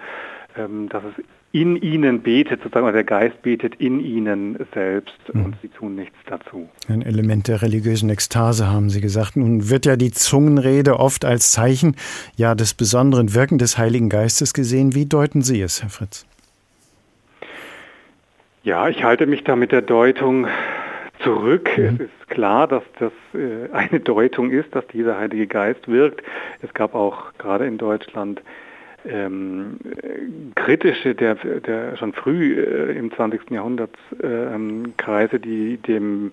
dass 0.55 1.03
es 1.03 1.23
in 1.51 1.77
ihnen 1.77 2.21
betet, 2.21 2.61
sozusagen, 2.63 2.91
der 2.91 3.05
Geist 3.05 3.41
betet 3.41 3.75
in 3.75 4.01
ihnen 4.01 4.57
selbst 4.73 5.17
mhm. 5.33 5.45
und 5.45 5.55
sie 5.61 5.69
tun 5.69 5.95
nichts 5.95 6.17
dazu. 6.25 6.67
Ein 6.89 7.01
Element 7.01 7.47
der 7.47 7.61
religiösen 7.61 8.09
Ekstase, 8.09 8.67
haben 8.67 8.89
Sie 8.89 8.99
gesagt. 8.99 9.37
Nun 9.37 9.69
wird 9.69 9.85
ja 9.85 9.95
die 9.95 10.11
Zungenrede 10.11 10.99
oft 10.99 11.23
als 11.23 11.51
Zeichen 11.51 11.95
ja 12.35 12.55
des 12.55 12.73
besonderen 12.73 13.33
Wirken 13.33 13.57
des 13.57 13.77
Heiligen 13.77 14.09
Geistes 14.09 14.53
gesehen. 14.53 14.95
Wie 14.95 15.05
deuten 15.05 15.41
Sie 15.41 15.61
es, 15.61 15.81
Herr 15.81 15.89
Fritz? 15.89 16.25
Ja, 18.63 18.89
ich 18.89 19.03
halte 19.03 19.25
mich 19.25 19.43
da 19.45 19.55
mit 19.55 19.71
der 19.71 19.81
Deutung 19.83 20.47
zurück. 21.23 21.69
Mhm. 21.77 21.85
Es 21.85 21.99
ist 22.01 22.29
klar, 22.29 22.67
dass 22.67 22.83
das 22.99 23.11
äh, 23.33 23.71
eine 23.71 23.99
Deutung 24.01 24.51
ist, 24.51 24.75
dass 24.75 24.85
dieser 24.87 25.17
Heilige 25.17 25.47
Geist 25.47 25.87
wirkt. 25.87 26.21
Es 26.61 26.73
gab 26.73 26.95
auch 26.95 27.33
gerade 27.37 27.65
in 27.65 27.77
Deutschland 27.77 28.41
ähm, 29.07 29.77
kritische, 30.55 31.15
der, 31.15 31.35
der 31.35 31.97
schon 31.97 32.13
früh 32.13 32.59
äh, 32.59 32.97
im 32.97 33.11
20. 33.11 33.51
Jahrhundert 33.51 33.95
äh, 34.21 34.53
Kreise, 34.97 35.39
die 35.39 35.77
dem 35.77 36.31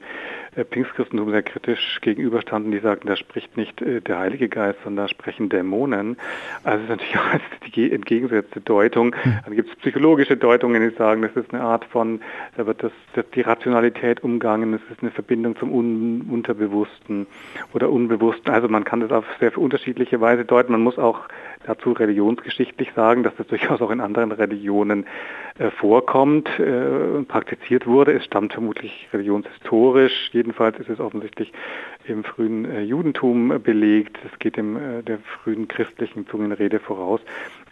Pfingstchristentum 0.54 1.30
sehr 1.30 1.42
kritisch 1.42 1.98
gegenüberstanden, 2.02 2.72
die 2.72 2.78
sagten, 2.78 3.06
da 3.06 3.16
spricht 3.16 3.56
nicht 3.56 3.80
äh, 3.80 4.02
der 4.02 4.18
Heilige 4.18 4.50
Geist, 4.50 4.78
sondern 4.84 5.06
da 5.06 5.08
sprechen 5.08 5.48
Dämonen. 5.48 6.18
Also 6.62 6.78
es 6.78 6.84
ist 6.84 6.90
natürlich 6.90 7.16
auch 7.18 7.70
die 7.74 7.90
entgegengesetzte 7.90 8.60
Deutung. 8.60 9.14
Hm. 9.22 9.38
Dann 9.44 9.56
gibt 9.56 9.70
es 9.70 9.76
psychologische 9.76 10.36
Deutungen, 10.36 10.86
die 10.86 10.94
sagen, 10.94 11.22
das 11.22 11.34
ist 11.36 11.54
eine 11.54 11.62
Art 11.62 11.86
von, 11.86 12.20
da 12.56 12.66
wird 12.66 12.82
das, 12.82 12.92
das 13.14 13.24
die 13.34 13.40
Rationalität 13.40 14.22
umgangen, 14.22 14.74
es 14.74 14.82
ist 14.90 15.00
eine 15.00 15.10
Verbindung 15.10 15.56
zum 15.56 15.72
Un 15.72 16.26
Unterbewussten 16.30 17.26
oder 17.72 17.90
Unbewussten. 17.90 18.52
Also 18.52 18.68
man 18.68 18.84
kann 18.84 19.00
das 19.00 19.10
auf 19.10 19.24
sehr 19.40 19.56
unterschiedliche 19.56 20.20
Weise 20.20 20.44
deuten. 20.44 20.72
Man 20.72 20.82
muss 20.82 20.98
auch 20.98 21.20
dazu 21.66 21.92
religionsgeschichtlich 21.92 22.92
sagen, 22.94 23.22
dass 23.22 23.34
das 23.36 23.46
durchaus 23.46 23.80
auch 23.80 23.90
in 23.90 24.00
anderen 24.00 24.32
Religionen 24.32 25.06
äh, 25.58 25.70
vorkommt 25.70 26.48
äh, 26.58 26.62
und 26.62 27.28
praktiziert 27.28 27.86
wurde. 27.86 28.12
Es 28.12 28.24
stammt 28.24 28.52
vermutlich 28.52 29.08
religionshistorisch. 29.12 30.30
Jedenfalls 30.42 30.76
ist 30.80 30.88
es 30.88 30.98
offensichtlich 30.98 31.52
im 32.04 32.24
frühen 32.24 32.64
äh, 32.64 32.82
Judentum 32.82 33.62
belegt. 33.62 34.18
Es 34.28 34.36
geht 34.40 34.56
dem 34.56 34.76
äh, 34.76 35.02
der 35.04 35.18
frühen 35.18 35.68
christlichen 35.68 36.26
Zungenrede 36.26 36.80
voraus. 36.80 37.20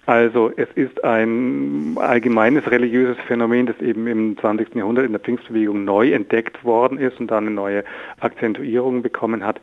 Also 0.07 0.53
es 0.57 0.69
ist 0.77 1.03
ein 1.03 1.97
allgemeines 1.97 2.71
religiöses 2.71 3.21
Phänomen, 3.27 3.67
das 3.67 3.81
eben 3.81 4.07
im 4.07 4.39
20. 4.39 4.77
Jahrhundert 4.77 5.05
in 5.05 5.11
der 5.11 5.21
Pfingstbewegung 5.21 5.85
neu 5.85 6.13
entdeckt 6.13 6.65
worden 6.65 6.97
ist 6.97 7.19
und 7.19 7.29
dann 7.33 7.49
eine 7.49 7.57
neue 7.57 7.83
Akzentuierung 8.21 9.03
bekommen 9.03 9.45
hat. 9.45 9.61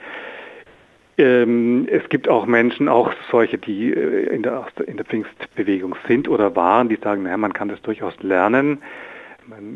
Ähm, 1.18 1.88
es 1.90 2.10
gibt 2.10 2.28
auch 2.28 2.46
Menschen, 2.46 2.90
auch 2.90 3.14
solche, 3.32 3.58
die 3.58 3.94
äh, 3.94 4.36
in 4.36 4.44
der, 4.44 4.68
in 4.86 4.98
der 4.98 5.06
Pfingstbewegung 5.06 5.96
sind 6.10 6.28
oder 6.28 6.58
waren, 6.58 6.90
die 6.90 6.98
sagen, 6.98 7.24
naja, 7.24 7.38
man 7.38 7.54
kann 7.54 7.70
das 7.70 7.82
durchaus 7.84 8.22
lernen. 8.22 8.80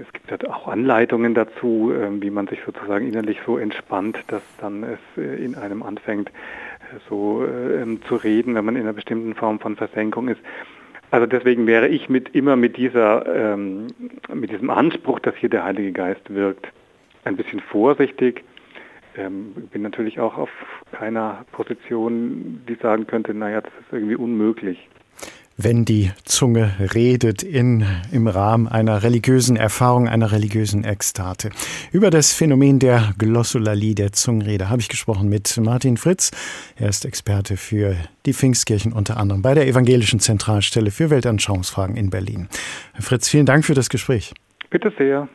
Es 0.02 0.12
gibt 0.14 0.30
ja 0.30 0.50
auch 0.50 0.68
Anleitungen 0.68 1.34
dazu, 1.34 1.92
äh, 1.94 2.22
wie 2.22 2.30
man 2.30 2.48
sich 2.48 2.60
sozusagen 2.66 3.08
innerlich 3.08 3.40
so 3.46 3.58
entspannt, 3.58 4.18
dass 4.28 4.44
dann 4.60 4.84
es 4.84 5.00
äh, 5.18 5.44
in 5.44 5.56
einem 5.56 5.82
anfängt, 5.84 6.30
äh, 6.30 7.00
so 7.10 7.46
ähm, 7.46 8.02
zu 8.04 8.16
reden, 8.16 8.56
wenn 8.56 8.66
man 8.66 8.76
in 8.76 8.84
einer 8.84 8.94
bestimmten 8.94 9.34
Form 9.34 9.60
von 9.60 9.76
Versenkung 9.76 10.28
ist. 10.28 10.42
Also 11.10 11.26
deswegen 11.26 11.68
wäre 11.68 11.88
ich 11.88 12.10
mit 12.10 12.36
immer 12.36 12.56
mit 12.56 12.78
dieser 12.78 13.54
ähm, 13.54 13.88
mit 14.34 14.52
diesem 14.52 14.70
Anspruch, 14.70 15.20
dass 15.20 15.36
hier 15.36 15.50
der 15.50 15.64
Heilige 15.64 15.92
Geist 15.92 16.34
wirkt, 16.34 16.68
ein 17.24 17.38
bisschen 17.38 17.60
vorsichtig 17.60 18.44
ähm, 19.18 19.54
bin 19.72 19.82
natürlich 19.82 20.20
auch 20.20 20.38
auf 20.38 20.50
keiner 20.92 21.46
Position, 21.52 22.62
die 22.68 22.76
sagen 22.76 23.08
könnte, 23.08 23.34
naja, 23.34 23.62
das 23.62 23.74
ist 23.82 23.92
irgendwie 23.92 24.16
unmöglich. 24.16 24.90
Wenn 25.64 25.86
die 25.86 26.12
Zunge 26.26 26.74
redet 26.94 27.44
in, 27.44 27.86
im 28.12 28.28
Rahmen 28.28 28.68
einer 28.68 29.04
religiösen 29.04 29.56
Erfahrung, 29.56 30.08
einer 30.08 30.32
religiösen 30.32 30.84
Ekstate. 30.84 31.52
Über 31.92 32.10
das 32.10 32.34
Phänomen 32.34 32.80
der 32.80 33.14
Glossolalie, 33.20 33.94
der 33.94 34.12
Zungenrede, 34.12 34.70
habe 34.70 34.82
ich 34.82 34.90
gesprochen 34.90 35.30
mit 35.30 35.56
Martin 35.58 35.98
Fritz. 35.98 36.32
Er 36.78 36.90
ist 36.90 37.06
Experte 37.06 37.58
für 37.58 37.96
die 38.26 38.34
Pfingstkirchen 38.34 38.92
unter 38.92 39.18
anderem 39.18 39.44
bei 39.44 39.54
der 39.54 39.68
Evangelischen 39.68 40.20
Zentralstelle 40.20 40.90
für 40.90 41.12
Weltanschauungsfragen 41.12 41.96
in 41.96 42.10
Berlin. 42.10 42.48
Herr 42.94 43.04
Fritz, 43.04 43.30
vielen 43.30 43.46
Dank 43.46 43.64
für 43.64 43.76
das 43.76 43.90
Gespräch. 43.90 44.34
Bitte 44.72 44.92
sehr. 44.98 45.30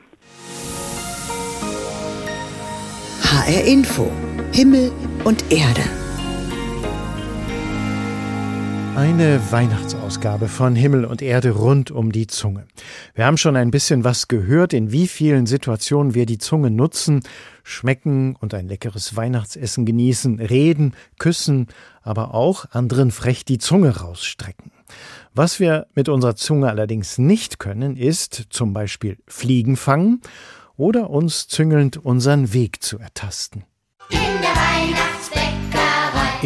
HR 3.22 3.64
Info. 3.64 4.10
Himmel 4.52 4.90
und 5.24 5.52
Erde. 5.52 5.82
Eine 8.96 9.52
Weihnachtsausgabe 9.52 10.48
von 10.48 10.74
Himmel 10.74 11.04
und 11.04 11.20
Erde 11.20 11.50
rund 11.50 11.90
um 11.90 12.12
die 12.12 12.26
Zunge. 12.26 12.66
Wir 13.14 13.26
haben 13.26 13.36
schon 13.36 13.54
ein 13.54 13.70
bisschen 13.70 14.04
was 14.04 14.26
gehört, 14.26 14.72
in 14.72 14.90
wie 14.90 15.06
vielen 15.06 15.44
Situationen 15.44 16.14
wir 16.14 16.24
die 16.24 16.38
Zunge 16.38 16.70
nutzen, 16.70 17.20
schmecken 17.62 18.36
und 18.36 18.54
ein 18.54 18.68
leckeres 18.68 19.14
Weihnachtsessen 19.14 19.84
genießen, 19.84 20.40
reden, 20.40 20.94
küssen, 21.18 21.66
aber 22.00 22.32
auch 22.32 22.70
anderen 22.70 23.10
frech 23.10 23.44
die 23.44 23.58
Zunge 23.58 23.98
rausstrecken. 23.98 24.72
Was 25.34 25.60
wir 25.60 25.88
mit 25.94 26.08
unserer 26.08 26.36
Zunge 26.36 26.70
allerdings 26.70 27.18
nicht 27.18 27.58
können, 27.58 27.98
ist 27.98 28.46
zum 28.48 28.72
Beispiel 28.72 29.18
Fliegen 29.26 29.76
fangen 29.76 30.22
oder 30.78 31.10
uns 31.10 31.48
züngelnd 31.48 31.98
unseren 31.98 32.54
Weg 32.54 32.82
zu 32.82 32.98
ertasten. 32.98 33.64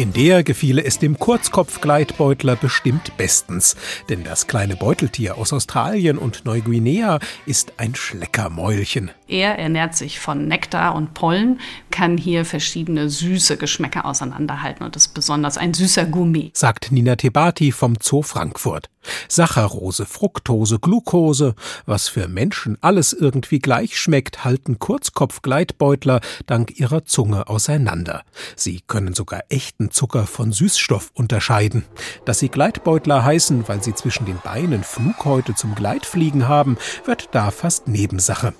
In 0.01 0.13
der 0.13 0.41
gefiele 0.41 0.83
es 0.83 0.97
dem 0.97 1.19
Kurzkopfgleitbeutler 1.19 2.55
bestimmt 2.55 3.15
bestens, 3.17 3.75
denn 4.09 4.23
das 4.23 4.47
kleine 4.47 4.75
Beuteltier 4.75 5.37
aus 5.37 5.53
Australien 5.53 6.17
und 6.17 6.43
Neuguinea 6.43 7.19
ist 7.45 7.73
ein 7.77 7.93
Schleckermäulchen. 7.93 9.11
Er 9.27 9.59
ernährt 9.59 9.95
sich 9.95 10.19
von 10.19 10.47
Nektar 10.47 10.95
und 10.95 11.13
Pollen, 11.13 11.59
kann 12.01 12.17
hier 12.17 12.45
verschiedene 12.45 13.11
süße 13.11 13.57
Geschmäcker 13.57 14.05
auseinanderhalten 14.05 14.83
und 14.83 14.95
ist 14.95 15.09
besonders 15.09 15.59
ein 15.59 15.75
süßer 15.75 16.07
Gourmet. 16.07 16.49
Sagt 16.55 16.91
Nina 16.91 17.15
Tebati 17.15 17.71
vom 17.71 17.93
Zoo 18.01 18.23
Frankfurt. 18.23 18.89
Saccharose, 19.27 20.07
Fructose, 20.07 20.79
Glucose, 20.79 21.53
was 21.85 22.07
für 22.07 22.27
Menschen 22.27 22.77
alles 22.81 23.13
irgendwie 23.13 23.59
gleich 23.59 23.99
schmeckt, 23.99 24.43
halten 24.43 24.79
Kurzkopfgleitbeutler 24.79 26.21
dank 26.47 26.79
ihrer 26.79 27.05
Zunge 27.05 27.47
auseinander. 27.47 28.23
Sie 28.55 28.81
können 28.85 29.13
sogar 29.13 29.41
echten 29.49 29.91
Zucker 29.91 30.25
von 30.25 30.51
Süßstoff 30.51 31.11
unterscheiden. 31.13 31.83
Dass 32.25 32.39
sie 32.39 32.49
Gleitbeutler 32.49 33.23
heißen, 33.23 33.67
weil 33.67 33.83
sie 33.83 33.93
zwischen 33.93 34.25
den 34.25 34.39
Beinen 34.43 34.83
Flughäute 34.83 35.53
zum 35.53 35.75
Gleitfliegen 35.75 36.47
haben, 36.47 36.77
wird 37.05 37.29
da 37.33 37.51
fast 37.51 37.87
Nebensache. 37.87 38.53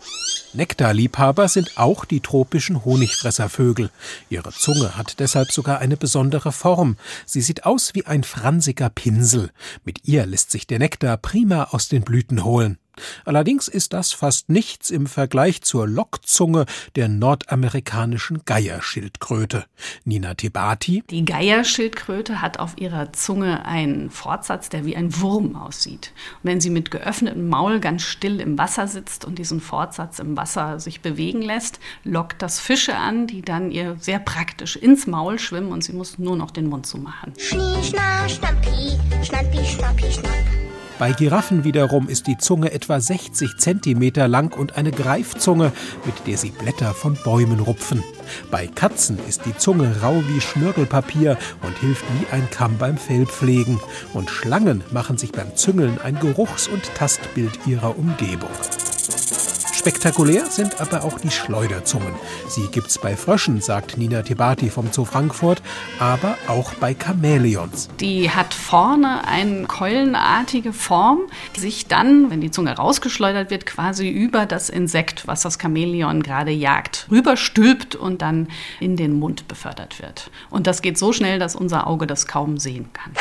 Nektarliebhaber 0.53 1.47
sind 1.47 1.77
auch 1.77 2.03
die 2.03 2.19
tropischen 2.19 2.83
Honigfresservögel. 2.83 3.89
Ihre 4.29 4.51
Zunge 4.51 4.97
hat 4.97 5.19
deshalb 5.19 5.51
sogar 5.51 5.79
eine 5.79 5.95
besondere 5.95 6.51
Form. 6.51 6.97
Sie 7.25 7.41
sieht 7.41 7.65
aus 7.65 7.95
wie 7.95 8.05
ein 8.05 8.23
fransiger 8.23 8.89
Pinsel. 8.89 9.51
Mit 9.85 10.07
ihr 10.07 10.25
lässt 10.25 10.51
sich 10.51 10.67
der 10.67 10.79
Nektar 10.79 11.15
prima 11.17 11.69
aus 11.71 11.87
den 11.87 12.03
Blüten 12.03 12.43
holen. 12.43 12.77
Allerdings 13.25 13.67
ist 13.67 13.93
das 13.93 14.11
fast 14.11 14.49
nichts 14.49 14.89
im 14.89 15.07
Vergleich 15.07 15.61
zur 15.61 15.87
Lockzunge 15.87 16.65
der 16.95 17.07
nordamerikanischen 17.07 18.41
Geierschildkröte. 18.45 19.65
Nina 20.03 20.33
Tebati. 20.33 21.03
Die 21.09 21.25
Geierschildkröte 21.25 22.41
hat 22.41 22.59
auf 22.59 22.77
ihrer 22.77 23.13
Zunge 23.13 23.65
einen 23.65 24.09
Fortsatz, 24.09 24.69
der 24.69 24.85
wie 24.85 24.95
ein 24.95 25.19
Wurm 25.21 25.55
aussieht. 25.55 26.13
Und 26.43 26.49
wenn 26.49 26.61
sie 26.61 26.69
mit 26.69 26.91
geöffnetem 26.91 27.47
Maul 27.47 27.79
ganz 27.79 28.03
still 28.03 28.39
im 28.39 28.57
Wasser 28.57 28.87
sitzt 28.87 29.25
und 29.25 29.39
diesen 29.39 29.61
Fortsatz 29.61 30.19
im 30.19 30.37
Wasser 30.37 30.79
sich 30.79 31.01
bewegen 31.01 31.41
lässt, 31.41 31.79
lockt 32.03 32.41
das 32.41 32.59
Fische 32.59 32.95
an, 32.95 33.27
die 33.27 33.41
dann 33.41 33.71
ihr 33.71 33.97
sehr 33.99 34.19
praktisch 34.19 34.75
ins 34.75 35.07
Maul 35.07 35.39
schwimmen 35.39 35.71
und 35.71 35.83
sie 35.83 35.93
muss 35.93 36.19
nur 36.19 36.35
noch 36.35 36.51
den 36.51 36.67
Mund 36.67 36.85
zumachen. 36.85 37.33
Schnie, 37.37 37.83
schna, 37.83 38.27
schnappi, 38.27 38.97
schnappi, 39.23 39.65
schnappi, 39.65 40.11
schnapp. 40.11 40.60
Bei 41.01 41.13
Giraffen 41.13 41.63
wiederum 41.63 42.09
ist 42.09 42.27
die 42.27 42.37
Zunge 42.37 42.73
etwa 42.73 43.01
60 43.01 43.57
Zentimeter 43.57 44.27
lang 44.27 44.55
und 44.55 44.77
eine 44.77 44.91
Greifzunge, 44.91 45.71
mit 46.05 46.27
der 46.27 46.37
sie 46.37 46.51
Blätter 46.51 46.93
von 46.93 47.17
Bäumen 47.23 47.59
rupfen. 47.59 48.03
Bei 48.51 48.67
Katzen 48.67 49.17
ist 49.27 49.47
die 49.47 49.57
Zunge 49.57 49.95
rau 50.03 50.21
wie 50.27 50.39
Schnörkelpapier 50.39 51.39
und 51.63 51.75
hilft 51.79 52.05
wie 52.13 52.27
ein 52.31 52.47
Kamm 52.51 52.77
beim 52.77 52.97
Fellpflegen. 52.97 53.79
Und 54.13 54.29
Schlangen 54.29 54.83
machen 54.91 55.17
sich 55.17 55.31
beim 55.31 55.55
Züngeln 55.55 55.97
ein 56.03 56.19
Geruchs- 56.19 56.67
und 56.67 56.83
Tastbild 56.93 57.65
ihrer 57.65 57.97
Umgebung. 57.97 58.51
Spektakulär 59.81 60.45
sind 60.45 60.79
aber 60.79 61.03
auch 61.03 61.19
die 61.19 61.31
Schleuderzungen. 61.31 62.13
Sie 62.47 62.67
gibt's 62.67 62.99
bei 62.99 63.15
Fröschen, 63.15 63.61
sagt 63.61 63.97
Nina 63.97 64.21
Tebati 64.21 64.69
vom 64.69 64.91
Zoo 64.91 65.05
Frankfurt, 65.05 65.63
aber 65.97 66.37
auch 66.47 66.75
bei 66.75 66.93
Chamäleons. 66.93 67.89
Die 67.99 68.29
hat 68.29 68.53
vorne 68.53 69.27
eine 69.27 69.63
keulenartige 69.63 70.71
Form, 70.71 71.21
die 71.55 71.61
sich 71.61 71.87
dann, 71.87 72.29
wenn 72.29 72.41
die 72.41 72.51
Zunge 72.51 72.77
rausgeschleudert 72.77 73.49
wird, 73.49 73.65
quasi 73.65 74.07
über 74.07 74.45
das 74.45 74.69
Insekt, 74.69 75.25
was 75.25 75.41
das 75.41 75.57
Chamäleon 75.59 76.21
gerade 76.21 76.51
jagt, 76.51 77.07
rüberstülpt 77.09 77.95
und 77.95 78.21
dann 78.21 78.49
in 78.79 78.97
den 78.97 79.13
Mund 79.17 79.47
befördert 79.47 79.99
wird. 79.99 80.29
Und 80.51 80.67
das 80.67 80.83
geht 80.83 80.99
so 80.99 81.11
schnell, 81.11 81.39
dass 81.39 81.55
unser 81.55 81.87
Auge 81.87 82.05
das 82.05 82.27
kaum 82.27 82.59
sehen 82.59 82.91
kann. 82.93 83.13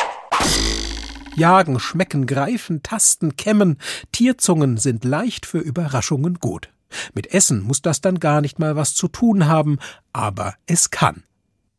Jagen, 1.36 1.80
schmecken, 1.80 2.26
greifen, 2.26 2.82
tasten, 2.82 3.36
kämmen. 3.36 3.78
Tierzungen 4.12 4.76
sind 4.76 5.04
leicht 5.04 5.46
für 5.46 5.58
Überraschungen 5.58 6.34
gut. 6.34 6.70
Mit 7.14 7.32
Essen 7.32 7.62
muss 7.62 7.82
das 7.82 8.00
dann 8.00 8.18
gar 8.18 8.40
nicht 8.40 8.58
mal 8.58 8.76
was 8.76 8.94
zu 8.94 9.08
tun 9.08 9.46
haben, 9.46 9.78
aber 10.12 10.54
es 10.66 10.90
kann. 10.90 11.22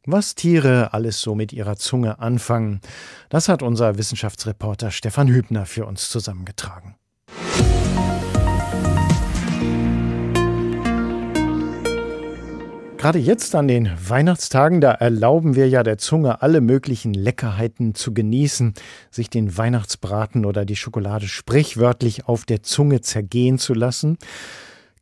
Was 0.06 0.34
Tiere 0.34 0.94
alles 0.94 1.22
so 1.22 1.36
mit 1.36 1.54
ihrer 1.54 1.76
Zunge 1.76 2.20
anfangen, 2.20 2.82
das 3.30 3.50
hat 3.50 3.62
unser 3.62 3.98
Wissenschaftsreporter 3.98 4.90
Stefan 4.90 5.28
Hübner 5.28 5.66
für 5.66 5.86
uns 5.86 6.10
zusammengetragen. 6.10 6.96
Gerade 13.02 13.18
jetzt 13.18 13.56
an 13.56 13.68
den 13.68 13.90
Weihnachtstagen, 14.08 14.80
da 14.80 14.92
erlauben 14.92 15.56
wir 15.56 15.68
ja 15.68 15.82
der 15.82 15.98
Zunge 15.98 16.44
alle 16.44 16.62
möglichen 16.62 17.16
Leckerheiten 17.16 17.96
zu 17.96 18.14
genießen, 18.14 18.76
sich 19.10 19.28
den 19.28 19.58
Weihnachtsbraten 19.58 20.46
oder 20.46 20.66
die 20.66 20.76
Schokolade 20.76 21.28
sprichwörtlich 21.28 22.28
auf 22.28 22.46
der 22.46 22.62
Zunge 22.62 23.02
zergehen 23.02 23.58
zu 23.58 23.74
lassen. 23.74 24.20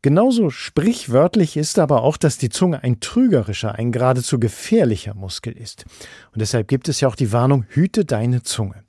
Genauso 0.00 0.48
sprichwörtlich 0.48 1.58
ist 1.58 1.78
aber 1.78 2.02
auch, 2.02 2.16
dass 2.16 2.38
die 2.38 2.48
Zunge 2.48 2.82
ein 2.82 3.00
trügerischer, 3.00 3.74
ein 3.74 3.92
geradezu 3.92 4.40
gefährlicher 4.40 5.12
Muskel 5.12 5.52
ist. 5.52 5.84
Und 6.32 6.40
deshalb 6.40 6.68
gibt 6.68 6.88
es 6.88 7.02
ja 7.02 7.08
auch 7.08 7.16
die 7.16 7.32
Warnung, 7.32 7.66
hüte 7.68 8.06
deine 8.06 8.42
Zunge. 8.42 8.82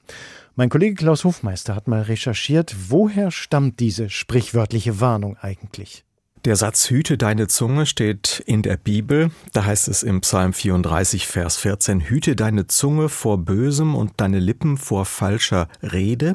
Mein 0.55 0.69
Kollege 0.69 0.95
Klaus 0.95 1.25
Hofmeister 1.25 1.75
hat 1.75 1.89
mal 1.89 2.03
recherchiert, 2.03 2.73
woher 2.87 3.29
stammt 3.29 3.81
diese 3.81 4.09
sprichwörtliche 4.09 5.01
Warnung 5.01 5.35
eigentlich? 5.35 6.05
Der 6.43 6.55
Satz 6.55 6.89
Hüte 6.89 7.19
deine 7.19 7.47
Zunge 7.47 7.85
steht 7.85 8.41
in 8.47 8.63
der 8.63 8.75
Bibel. 8.75 9.29
Da 9.53 9.63
heißt 9.65 9.87
es 9.87 10.01
im 10.01 10.21
Psalm 10.21 10.53
34, 10.53 11.27
Vers 11.27 11.57
14, 11.57 12.01
Hüte 12.01 12.35
deine 12.35 12.65
Zunge 12.65 13.09
vor 13.09 13.37
Bösem 13.37 13.93
und 13.93 14.13
deine 14.17 14.39
Lippen 14.39 14.77
vor 14.77 15.05
falscher 15.05 15.67
Rede. 15.83 16.33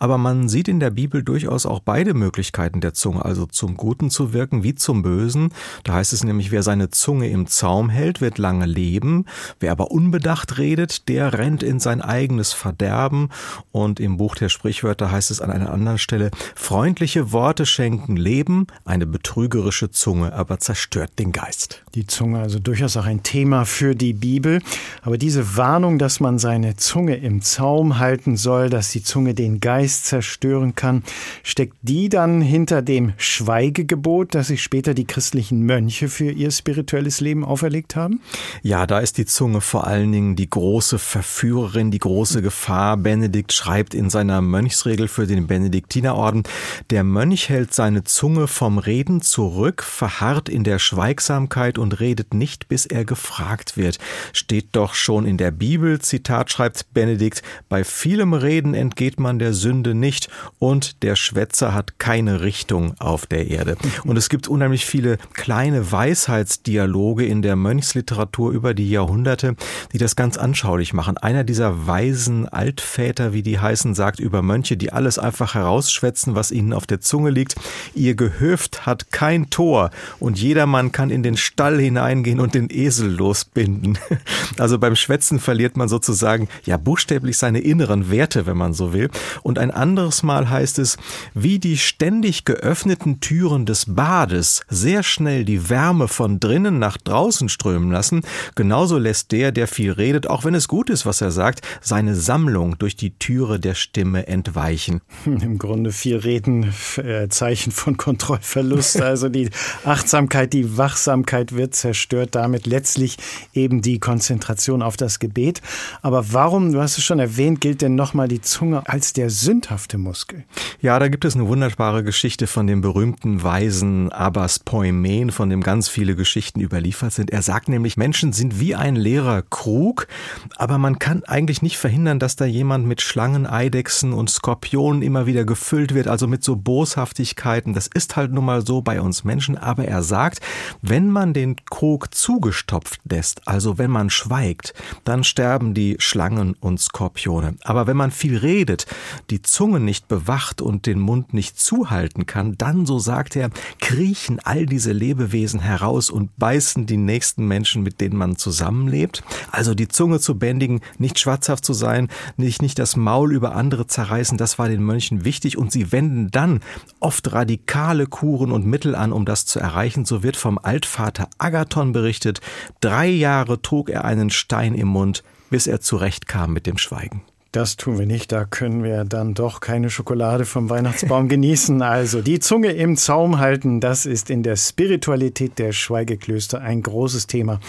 Aber 0.00 0.18
man 0.18 0.48
sieht 0.48 0.66
in 0.66 0.80
der 0.80 0.90
Bibel 0.90 1.22
durchaus 1.22 1.66
auch 1.66 1.78
beide 1.78 2.14
Möglichkeiten 2.14 2.80
der 2.80 2.94
Zunge, 2.94 3.24
also 3.24 3.46
zum 3.46 3.76
Guten 3.76 4.10
zu 4.10 4.32
wirken 4.32 4.64
wie 4.64 4.74
zum 4.74 5.02
Bösen. 5.02 5.52
Da 5.84 5.92
heißt 5.92 6.12
es 6.12 6.24
nämlich, 6.24 6.50
wer 6.50 6.64
seine 6.64 6.90
Zunge 6.90 7.28
im 7.28 7.46
Zaum 7.46 7.90
hält, 7.90 8.20
wird 8.20 8.38
lange 8.38 8.66
leben. 8.66 9.24
Wer 9.60 9.70
aber 9.70 9.92
unbedacht 9.92 10.58
redet, 10.58 11.08
der 11.08 11.32
rennt 11.32 11.62
in 11.62 11.78
sein 11.78 12.02
eigenes 12.02 12.52
Verderben. 12.52 13.28
Und 13.70 14.00
im 14.00 14.16
Buch 14.16 14.34
der 14.34 14.48
Sprichwörter 14.48 15.12
heißt 15.12 15.30
es 15.30 15.40
an 15.40 15.52
einer 15.52 15.70
anderen 15.70 15.98
Stelle, 15.98 16.32
freundliche 16.56 17.30
Worte 17.30 17.66
schenken 17.66 18.16
Leben, 18.16 18.66
eine 18.84 19.06
Betrügung 19.06 19.43
trügerische 19.44 19.90
Zunge 19.90 20.32
aber 20.32 20.58
zerstört 20.58 21.18
den 21.18 21.30
Geist. 21.30 21.82
Die 21.94 22.06
Zunge 22.06 22.40
also 22.40 22.58
durchaus 22.58 22.96
auch 22.96 23.04
ein 23.04 23.22
Thema 23.22 23.66
für 23.66 23.94
die 23.94 24.14
Bibel. 24.14 24.60
Aber 25.02 25.18
diese 25.18 25.56
Warnung, 25.56 25.98
dass 25.98 26.18
man 26.18 26.38
seine 26.38 26.76
Zunge 26.76 27.16
im 27.16 27.42
Zaum 27.42 27.98
halten 27.98 28.38
soll, 28.38 28.70
dass 28.70 28.90
die 28.90 29.02
Zunge 29.02 29.34
den 29.34 29.60
Geist 29.60 30.06
zerstören 30.06 30.74
kann, 30.74 31.02
steckt 31.42 31.76
die 31.82 32.08
dann 32.08 32.40
hinter 32.40 32.80
dem 32.80 33.12
Schweigegebot, 33.18 34.34
das 34.34 34.46
sich 34.46 34.62
später 34.62 34.94
die 34.94 35.04
christlichen 35.04 35.60
Mönche 35.62 36.08
für 36.08 36.30
ihr 36.30 36.50
spirituelles 36.50 37.20
Leben 37.20 37.44
auferlegt 37.44 37.96
haben? 37.96 38.20
Ja, 38.62 38.86
da 38.86 39.00
ist 39.00 39.18
die 39.18 39.26
Zunge 39.26 39.60
vor 39.60 39.86
allen 39.86 40.10
Dingen 40.10 40.36
die 40.36 40.48
große 40.48 40.98
Verführerin, 40.98 41.90
die 41.90 41.98
große 41.98 42.40
Gefahr. 42.40 42.96
Benedikt 42.96 43.52
schreibt 43.52 43.92
in 43.92 44.08
seiner 44.08 44.40
Mönchsregel 44.40 45.06
für 45.06 45.26
den 45.26 45.46
Benediktinerorden, 45.46 46.44
der 46.88 47.04
Mönch 47.04 47.50
hält 47.50 47.74
seine 47.74 48.04
Zunge 48.04 48.46
vom 48.46 48.78
Reden 48.78 49.20
zurück, 49.34 49.82
verharrt 49.82 50.48
in 50.48 50.62
der 50.62 50.78
Schweigsamkeit 50.78 51.76
und 51.76 51.98
redet 51.98 52.34
nicht, 52.34 52.68
bis 52.68 52.86
er 52.86 53.04
gefragt 53.04 53.76
wird. 53.76 53.98
Steht 54.32 54.68
doch 54.70 54.94
schon 54.94 55.26
in 55.26 55.38
der 55.38 55.50
Bibel, 55.50 56.00
Zitat 56.00 56.52
schreibt 56.52 56.94
Benedikt, 56.94 57.42
bei 57.68 57.82
vielem 57.82 58.32
Reden 58.32 58.74
entgeht 58.74 59.18
man 59.18 59.40
der 59.40 59.52
Sünde 59.52 59.92
nicht 59.92 60.28
und 60.60 61.02
der 61.02 61.16
Schwätzer 61.16 61.74
hat 61.74 61.98
keine 61.98 62.42
Richtung 62.42 62.94
auf 63.00 63.26
der 63.26 63.48
Erde. 63.48 63.76
Und 64.04 64.16
es 64.16 64.28
gibt 64.28 64.46
unheimlich 64.46 64.86
viele 64.86 65.18
kleine 65.32 65.90
Weisheitsdialoge 65.90 67.26
in 67.26 67.42
der 67.42 67.56
Mönchsliteratur 67.56 68.52
über 68.52 68.72
die 68.74 68.88
Jahrhunderte, 68.88 69.56
die 69.92 69.98
das 69.98 70.14
ganz 70.14 70.36
anschaulich 70.36 70.92
machen. 70.92 71.18
Einer 71.18 71.42
dieser 71.42 71.88
weisen 71.88 72.48
Altväter, 72.48 73.32
wie 73.32 73.42
die 73.42 73.58
heißen, 73.58 73.94
sagt 73.94 74.20
über 74.20 74.42
Mönche, 74.42 74.76
die 74.76 74.92
alles 74.92 75.18
einfach 75.18 75.54
herausschwätzen, 75.54 76.34
was 76.36 76.52
ihnen 76.52 76.72
auf 76.72 76.86
der 76.86 77.00
Zunge 77.00 77.30
liegt. 77.30 77.56
Ihr 77.94 78.14
Gehöft 78.14 78.86
hat 78.86 79.10
kein 79.24 79.48
Tor 79.48 79.90
und 80.20 80.38
jedermann 80.38 80.92
kann 80.92 81.08
in 81.08 81.22
den 81.22 81.38
Stall 81.38 81.80
hineingehen 81.80 82.40
und 82.40 82.54
den 82.54 82.68
Esel 82.70 83.10
losbinden. 83.10 83.96
Also 84.56 84.78
beim 84.78 84.94
Schwätzen 84.94 85.40
verliert 85.40 85.76
man 85.76 85.88
sozusagen 85.88 86.48
ja 86.64 86.76
buchstäblich 86.76 87.38
seine 87.38 87.58
inneren 87.58 88.10
Werte, 88.10 88.46
wenn 88.46 88.56
man 88.56 88.72
so 88.72 88.92
will. 88.92 89.10
Und 89.42 89.58
ein 89.58 89.72
anderes 89.72 90.22
Mal 90.22 90.48
heißt 90.48 90.78
es, 90.78 90.96
wie 91.34 91.58
die 91.58 91.76
ständig 91.76 92.44
geöffneten 92.44 93.18
Türen 93.18 93.66
des 93.66 93.86
Bades 93.88 94.60
sehr 94.68 95.02
schnell 95.02 95.44
die 95.44 95.68
Wärme 95.70 96.06
von 96.06 96.38
drinnen 96.38 96.78
nach 96.78 96.96
draußen 96.98 97.48
strömen 97.48 97.90
lassen, 97.90 98.20
genauso 98.54 98.96
lässt 98.96 99.32
der, 99.32 99.50
der 99.50 99.66
viel 99.66 99.90
redet, 99.90 100.28
auch 100.28 100.44
wenn 100.44 100.54
es 100.54 100.68
gut 100.68 100.88
ist, 100.88 101.04
was 101.04 101.20
er 101.20 101.32
sagt, 101.32 101.62
seine 101.80 102.14
Sammlung 102.14 102.78
durch 102.78 102.94
die 102.94 103.18
Türe 103.18 103.58
der 103.58 103.74
Stimme 103.74 104.28
entweichen. 104.28 105.00
Im 105.24 105.58
Grunde 105.58 105.90
viel 105.90 106.16
Reden, 106.18 106.72
äh, 106.98 107.28
Zeichen 107.28 107.72
von 107.72 107.96
Kontrollverlust. 107.96 109.00
Also 109.14 109.28
die 109.28 109.48
Achtsamkeit, 109.84 110.52
die 110.52 110.76
Wachsamkeit 110.76 111.54
wird 111.54 111.76
zerstört, 111.76 112.34
damit 112.34 112.66
letztlich 112.66 113.16
eben 113.52 113.80
die 113.80 114.00
Konzentration 114.00 114.82
auf 114.82 114.96
das 114.96 115.20
Gebet. 115.20 115.62
Aber 116.02 116.32
warum, 116.32 116.72
du 116.72 116.80
hast 116.80 116.98
es 116.98 117.04
schon 117.04 117.20
erwähnt, 117.20 117.60
gilt 117.60 117.80
denn 117.80 117.94
nochmal 117.94 118.26
die 118.26 118.40
Zunge 118.40 118.82
als 118.88 119.12
der 119.12 119.30
sündhafte 119.30 119.98
Muskel? 119.98 120.42
Ja, 120.80 120.98
da 120.98 121.06
gibt 121.06 121.24
es 121.24 121.36
eine 121.36 121.46
wunderbare 121.46 122.02
Geschichte 122.02 122.48
von 122.48 122.66
dem 122.66 122.80
berühmten 122.80 123.44
Weisen 123.44 124.10
Abbas 124.10 124.58
Poimen, 124.58 125.30
von 125.30 125.48
dem 125.48 125.62
ganz 125.62 125.88
viele 125.88 126.16
Geschichten 126.16 126.58
überliefert 126.58 127.12
sind. 127.12 127.30
Er 127.30 127.42
sagt 127.42 127.68
nämlich, 127.68 127.96
Menschen 127.96 128.32
sind 128.32 128.58
wie 128.58 128.74
ein 128.74 128.96
leerer 128.96 129.42
Krug, 129.42 130.08
aber 130.56 130.78
man 130.78 130.98
kann 130.98 131.22
eigentlich 131.22 131.62
nicht 131.62 131.78
verhindern, 131.78 132.18
dass 132.18 132.34
da 132.34 132.46
jemand 132.46 132.84
mit 132.84 133.00
Schlangen, 133.00 133.46
Eidechsen 133.46 134.12
und 134.12 134.28
Skorpionen 134.28 135.02
immer 135.02 135.26
wieder 135.26 135.44
gefüllt 135.44 135.94
wird, 135.94 136.08
also 136.08 136.26
mit 136.26 136.42
so 136.42 136.56
Boshaftigkeiten. 136.56 137.74
Das 137.74 137.86
ist 137.86 138.16
halt 138.16 138.32
nun 138.32 138.44
mal 138.44 138.66
so 138.66 138.82
bei 138.82 139.00
uns 139.04 139.24
Menschen, 139.24 139.56
aber 139.56 139.84
er 139.86 140.02
sagt, 140.02 140.40
wenn 140.82 141.10
man 141.10 141.32
den 141.32 141.56
Krug 141.66 142.14
zugestopft 142.14 143.00
lässt, 143.08 143.46
also 143.46 143.78
wenn 143.78 143.90
man 143.90 144.10
schweigt, 144.10 144.74
dann 145.04 145.24
sterben 145.24 145.74
die 145.74 145.96
Schlangen 145.98 146.54
und 146.60 146.80
Skorpione. 146.80 147.56
Aber 147.62 147.86
wenn 147.86 147.96
man 147.96 148.10
viel 148.10 148.36
redet, 148.36 148.86
die 149.30 149.42
Zunge 149.42 149.80
nicht 149.80 150.08
bewacht 150.08 150.60
und 150.60 150.86
den 150.86 150.98
Mund 151.00 151.34
nicht 151.34 151.58
zuhalten 151.58 152.26
kann, 152.26 152.56
dann, 152.58 152.86
so 152.86 152.98
sagt 152.98 153.36
er, 153.36 153.50
kriechen 153.80 154.40
all 154.42 154.66
diese 154.66 154.92
Lebewesen 154.92 155.60
heraus 155.60 156.10
und 156.10 156.36
beißen 156.38 156.86
die 156.86 156.96
nächsten 156.96 157.46
Menschen, 157.46 157.82
mit 157.82 158.00
denen 158.00 158.16
man 158.16 158.36
zusammenlebt. 158.36 159.22
Also 159.50 159.74
die 159.74 159.88
Zunge 159.88 160.20
zu 160.20 160.38
bändigen, 160.38 160.80
nicht 160.98 161.18
schwatzhaft 161.18 161.64
zu 161.64 161.72
sein, 161.72 162.08
nicht, 162.36 162.62
nicht 162.62 162.78
das 162.78 162.96
Maul 162.96 163.32
über 163.32 163.54
andere 163.54 163.86
zerreißen, 163.86 164.38
das 164.38 164.58
war 164.58 164.68
den 164.68 164.82
Mönchen 164.82 165.24
wichtig 165.24 165.58
und 165.58 165.72
sie 165.72 165.92
wenden 165.92 166.30
dann 166.30 166.60
oft 167.00 167.32
radikale 167.32 168.06
Kuren 168.06 168.52
und 168.52 168.66
Mittel 168.66 168.83
an, 168.92 169.12
um 169.12 169.24
das 169.24 169.46
zu 169.46 169.60
erreichen. 169.60 170.04
So 170.04 170.22
wird 170.22 170.36
vom 170.36 170.58
Altvater 170.58 171.28
Agathon 171.38 171.92
berichtet, 171.92 172.40
drei 172.80 173.06
Jahre 173.06 173.62
trug 173.62 173.88
er 173.88 174.04
einen 174.04 174.30
Stein 174.30 174.74
im 174.74 174.88
Mund, 174.88 175.22
bis 175.50 175.66
er 175.66 175.80
zurechtkam 175.80 176.52
mit 176.52 176.66
dem 176.66 176.78
Schweigen. 176.78 177.22
Das 177.54 177.76
tun 177.76 178.00
wir 178.00 178.06
nicht, 178.06 178.32
da 178.32 178.44
können 178.44 178.82
wir 178.82 179.04
dann 179.04 179.34
doch 179.34 179.60
keine 179.60 179.88
Schokolade 179.88 180.44
vom 180.44 180.70
Weihnachtsbaum 180.70 181.28
genießen. 181.28 181.82
Also 181.82 182.20
die 182.20 182.40
Zunge 182.40 182.72
im 182.72 182.96
Zaum 182.96 183.38
halten, 183.38 183.80
das 183.80 184.06
ist 184.06 184.28
in 184.28 184.42
der 184.42 184.56
Spiritualität 184.56 185.60
der 185.60 185.70
Schweigeklöster 185.70 186.60
ein 186.60 186.82
großes 186.82 187.28
Thema. 187.28 187.60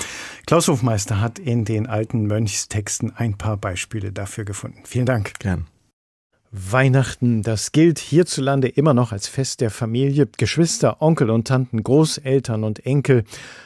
Klaus 0.47 0.69
Hofmeister 0.69 1.21
hat 1.21 1.37
in 1.37 1.65
den 1.65 1.85
alten 1.85 2.25
Mönchstexten 2.25 3.15
ein 3.15 3.37
paar 3.37 3.57
Beispiele 3.57 4.11
dafür 4.11 4.43
gefunden. 4.43 4.79
Vielen 4.85 5.05
Dank. 5.05 5.33
Gern. 5.37 5.67
Weihnachten, 6.57 7.41
das 7.41 7.73
gilt 7.73 7.99
hierzulande 7.99 8.69
immer 8.69 8.93
noch 8.93 9.11
als 9.11 9.27
Fest 9.27 9.59
der 9.59 9.69
Familie. 9.69 10.25
Geschwister, 10.37 11.01
Onkel 11.01 11.29
und 11.29 11.47
Tanten, 11.47 11.83
Großeltern 11.83 12.63
und 12.63 12.85
Enkel. 12.85 13.25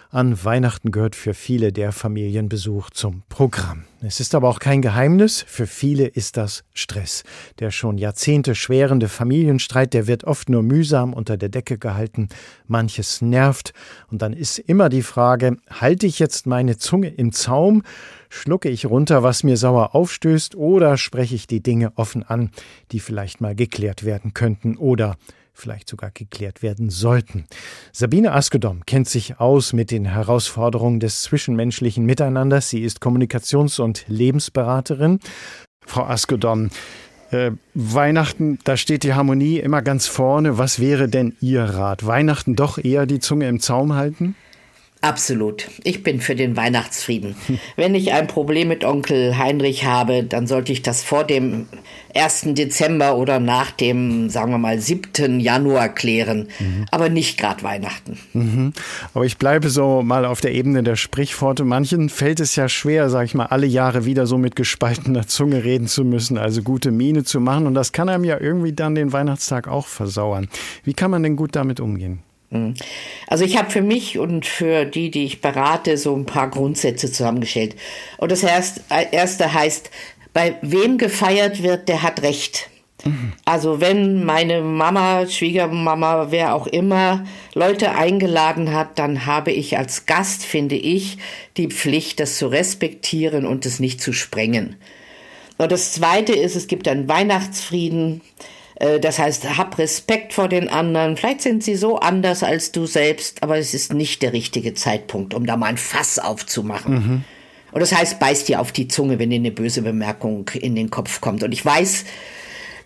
An 0.10 0.44
Weihnachten 0.44 0.90
gehört 0.90 1.16
für 1.16 1.36
viele 1.36 1.72
der 1.72 1.92
Familienbesuch 1.92 2.90
zum 2.90 3.22
Programm. 3.30 3.84
Es 4.02 4.20
ist 4.20 4.34
aber 4.34 4.50
auch 4.50 4.58
kein 4.58 4.82
Geheimnis, 4.82 5.44
für 5.48 5.68
viele 5.68 6.08
ist 6.08 6.36
das 6.36 6.64
Stress. 6.74 7.24
Der 7.60 7.70
schon 7.70 8.00
Jahrzehnte 8.00 8.56
schwerende 8.56 9.08
Familienstreit, 9.08 9.94
der 9.94 10.08
wird 10.08 10.24
oft 10.24 10.50
nur 10.50 10.64
mühsam 10.64 11.14
unter 11.14 11.38
der 11.38 11.50
Decke 11.50 11.78
gehalten, 11.78 12.30
manches 12.66 13.22
nervt, 13.22 13.74
und 14.10 14.24
dann 14.24 14.34
ist 14.34 14.58
immer 14.58 14.90
die 14.90 15.04
Frage, 15.04 15.58
halte 15.70 16.08
ich 16.08 16.18
jetzt 16.18 16.48
meine 16.48 16.78
Zunge 16.78 17.10
im 17.10 17.32
Zaum, 17.32 17.84
schlucke 18.30 18.70
ich 18.70 18.86
runter, 18.86 19.24
was 19.24 19.44
mir 19.44 19.58
sauer 19.58 19.96
aufstößt, 19.96 20.56
oder 20.56 20.98
spreche 20.98 21.36
ich 21.36 21.48
die 21.48 21.62
Dinge 21.62 21.92
offen 21.96 22.24
an, 22.24 22.52
die 22.92 23.00
vielleicht 23.00 23.42
mal 23.42 23.56
geklärt 23.56 24.06
werden 24.06 24.34
könnten, 24.34 24.78
oder 24.78 25.18
vielleicht 25.54 25.90
sogar 25.90 26.12
geklärt 26.12 26.62
werden 26.62 26.90
sollten. 26.90 27.46
Sabine 27.92 28.32
Askedom 28.32 28.86
kennt 28.86 29.10
sich 29.10 29.40
aus 29.40 29.74
mit 29.74 29.92
den 29.92 30.06
Herausforderungen 30.06 31.00
des 31.00 31.22
zwischenmenschlichen 31.24 32.06
Miteinanders. 32.06 32.70
Sie 32.70 32.82
ist 32.82 33.02
Kommunikations- 33.02 33.82
und 33.82 34.06
Lebensberaterin. 34.08 35.20
Frau 35.86 36.04
Askedom, 36.04 36.70
äh, 37.32 37.52
Weihnachten, 37.74 38.60
da 38.64 38.78
steht 38.78 39.04
die 39.04 39.14
Harmonie 39.14 39.60
immer 39.60 39.82
ganz 39.82 40.08
vorne. 40.08 40.58
Was 40.58 40.80
wäre 40.80 41.10
denn 41.10 41.36
Ihr 41.42 41.64
Rat? 41.64 42.06
Weihnachten 42.06 42.56
doch 42.56 42.78
eher 42.78 43.06
die 43.06 43.20
Zunge 43.20 43.48
im 43.48 43.60
Zaum 43.60 43.94
halten? 43.94 44.36
Absolut. 45.02 45.70
Ich 45.86 46.04
bin 46.04 46.20
für 46.20 46.36
den 46.36 46.58
Weihnachtsfrieden. 46.58 47.36
Wenn 47.78 47.96
ich 47.96 48.12
ein 48.12 48.28
Problem 48.28 48.68
mit 48.68 48.84
Onkel 48.84 49.38
Heinrich 49.38 49.86
habe, 49.86 50.24
dann 50.24 50.46
sollte 50.46 50.74
ich 50.74 50.82
das 50.82 51.04
vor 51.04 51.24
dem 51.24 51.68
1. 52.14 52.48
Dezember 52.50 53.16
oder 53.16 53.40
nach 53.40 53.72
dem, 53.72 54.30
sagen 54.30 54.52
wir 54.52 54.58
mal, 54.58 54.78
7. 54.78 55.40
Januar 55.40 55.88
klären, 55.88 56.50
mhm. 56.60 56.86
aber 56.92 57.08
nicht 57.08 57.40
gerade 57.40 57.64
Weihnachten. 57.64 58.18
Mhm. 58.34 58.74
Aber 59.14 59.24
ich 59.26 59.38
bleibe 59.38 59.70
so 59.70 60.02
mal 60.02 60.26
auf 60.26 60.42
der 60.42 60.54
Ebene 60.54 60.84
der 60.84 60.98
Sprichworte. 60.98 61.64
Manchen 61.64 62.10
fällt 62.10 62.42
es 62.42 62.58
ja 62.58 62.68
schwer, 62.68 63.10
sag 63.10 63.24
ich 63.24 63.36
mal, 63.36 63.46
alle 63.46 63.68
Jahre 63.68 64.04
wieder 64.04 64.28
so 64.28 64.38
mit 64.38 64.58
gespaltener 64.58 65.28
Zunge 65.28 65.64
reden 65.64 65.88
zu 65.88 66.04
müssen, 66.04 66.38
also 66.38 66.62
gute 66.62 66.92
Miene 66.92 67.24
zu 67.24 67.40
machen. 67.40 67.68
Und 67.68 67.74
das 67.74 67.94
kann 67.94 68.10
einem 68.10 68.26
ja 68.26 68.38
irgendwie 68.38 68.74
dann 68.74 68.96
den 68.96 69.14
Weihnachtstag 69.14 69.70
auch 69.70 69.88
versauern. 69.88 70.50
Wie 70.84 70.94
kann 70.94 71.10
man 71.10 71.24
denn 71.24 71.38
gut 71.38 71.56
damit 71.56 71.80
umgehen? 71.80 72.20
Hm. 72.52 72.74
Also 73.28 73.46
ich 73.46 73.58
habe 73.58 73.70
für 73.70 73.82
mich 73.82 74.18
und 74.18 74.46
für 74.46 74.86
die, 74.86 75.12
die 75.12 75.26
ich 75.26 75.42
berate, 75.42 75.98
so 75.98 76.16
ein 76.16 76.26
paar 76.26 76.50
Grundsätze 76.50 77.12
zusammengestellt. 77.12 77.76
Und 78.18 78.32
das 78.32 78.44
erste 78.44 79.54
heißt, 79.54 79.92
bei 80.34 80.56
wem 80.62 80.98
gefeiert 80.98 81.64
wird, 81.64 81.90
der 81.90 82.02
hat 82.02 82.22
Recht. 82.22 82.70
Mhm. 83.06 83.34
Also 83.46 83.82
wenn 83.82 84.26
meine 84.26 84.62
Mama, 84.62 85.28
Schwiegermama, 85.28 86.28
wer 86.32 86.54
auch 86.56 86.68
immer 86.68 87.26
Leute 87.54 87.96
eingeladen 87.96 88.74
hat, 88.74 89.00
dann 89.00 89.26
habe 89.26 89.52
ich 89.52 89.78
als 89.78 90.06
Gast, 90.06 90.44
finde 90.44 90.76
ich, 90.76 91.18
die 91.58 91.68
Pflicht, 91.68 92.20
das 92.20 92.38
zu 92.38 92.48
respektieren 92.48 93.46
und 93.46 93.66
es 93.66 93.80
nicht 93.80 94.02
zu 94.02 94.12
sprengen. 94.14 94.76
Und 95.58 95.72
das 95.72 95.94
Zweite 95.94 96.34
ist, 96.34 96.56
es 96.56 96.68
gibt 96.68 96.88
einen 96.88 97.08
Weihnachtsfrieden. 97.08 98.22
Äh, 98.80 99.00
das 99.00 99.20
heißt, 99.20 99.58
hab 99.58 99.78
Respekt 99.78 100.34
vor 100.34 100.48
den 100.48 100.70
anderen. 100.70 101.18
Vielleicht 101.18 101.42
sind 101.42 101.64
sie 101.64 101.76
so 101.76 102.00
anders 102.00 102.42
als 102.42 102.72
du 102.72 102.86
selbst, 102.86 103.44
aber 103.44 103.58
es 103.58 103.74
ist 103.74 103.94
nicht 103.94 104.22
der 104.22 104.34
richtige 104.34 104.74
Zeitpunkt, 104.74 105.34
um 105.34 105.46
da 105.46 105.58
mal 105.58 105.68
ein 105.68 105.78
Fass 105.78 106.18
aufzumachen. 106.18 106.94
Mhm. 106.94 107.24
Und 107.72 107.82
das 107.82 107.96
heißt, 107.96 108.20
beiß 108.20 108.46
dir 108.46 108.62
auf 108.62 108.72
die 108.72 108.88
Zunge, 108.88 109.20
wenn 109.20 109.30
dir 109.30 109.36
eine 109.36 109.52
böse 109.52 109.84
Bemerkung 109.84 110.50
in 110.56 110.76
den 110.76 110.90
Kopf 110.90 111.22
kommt. 111.22 111.44
Und 111.44 111.52
ich 111.52 111.64
weiß, 111.64 112.06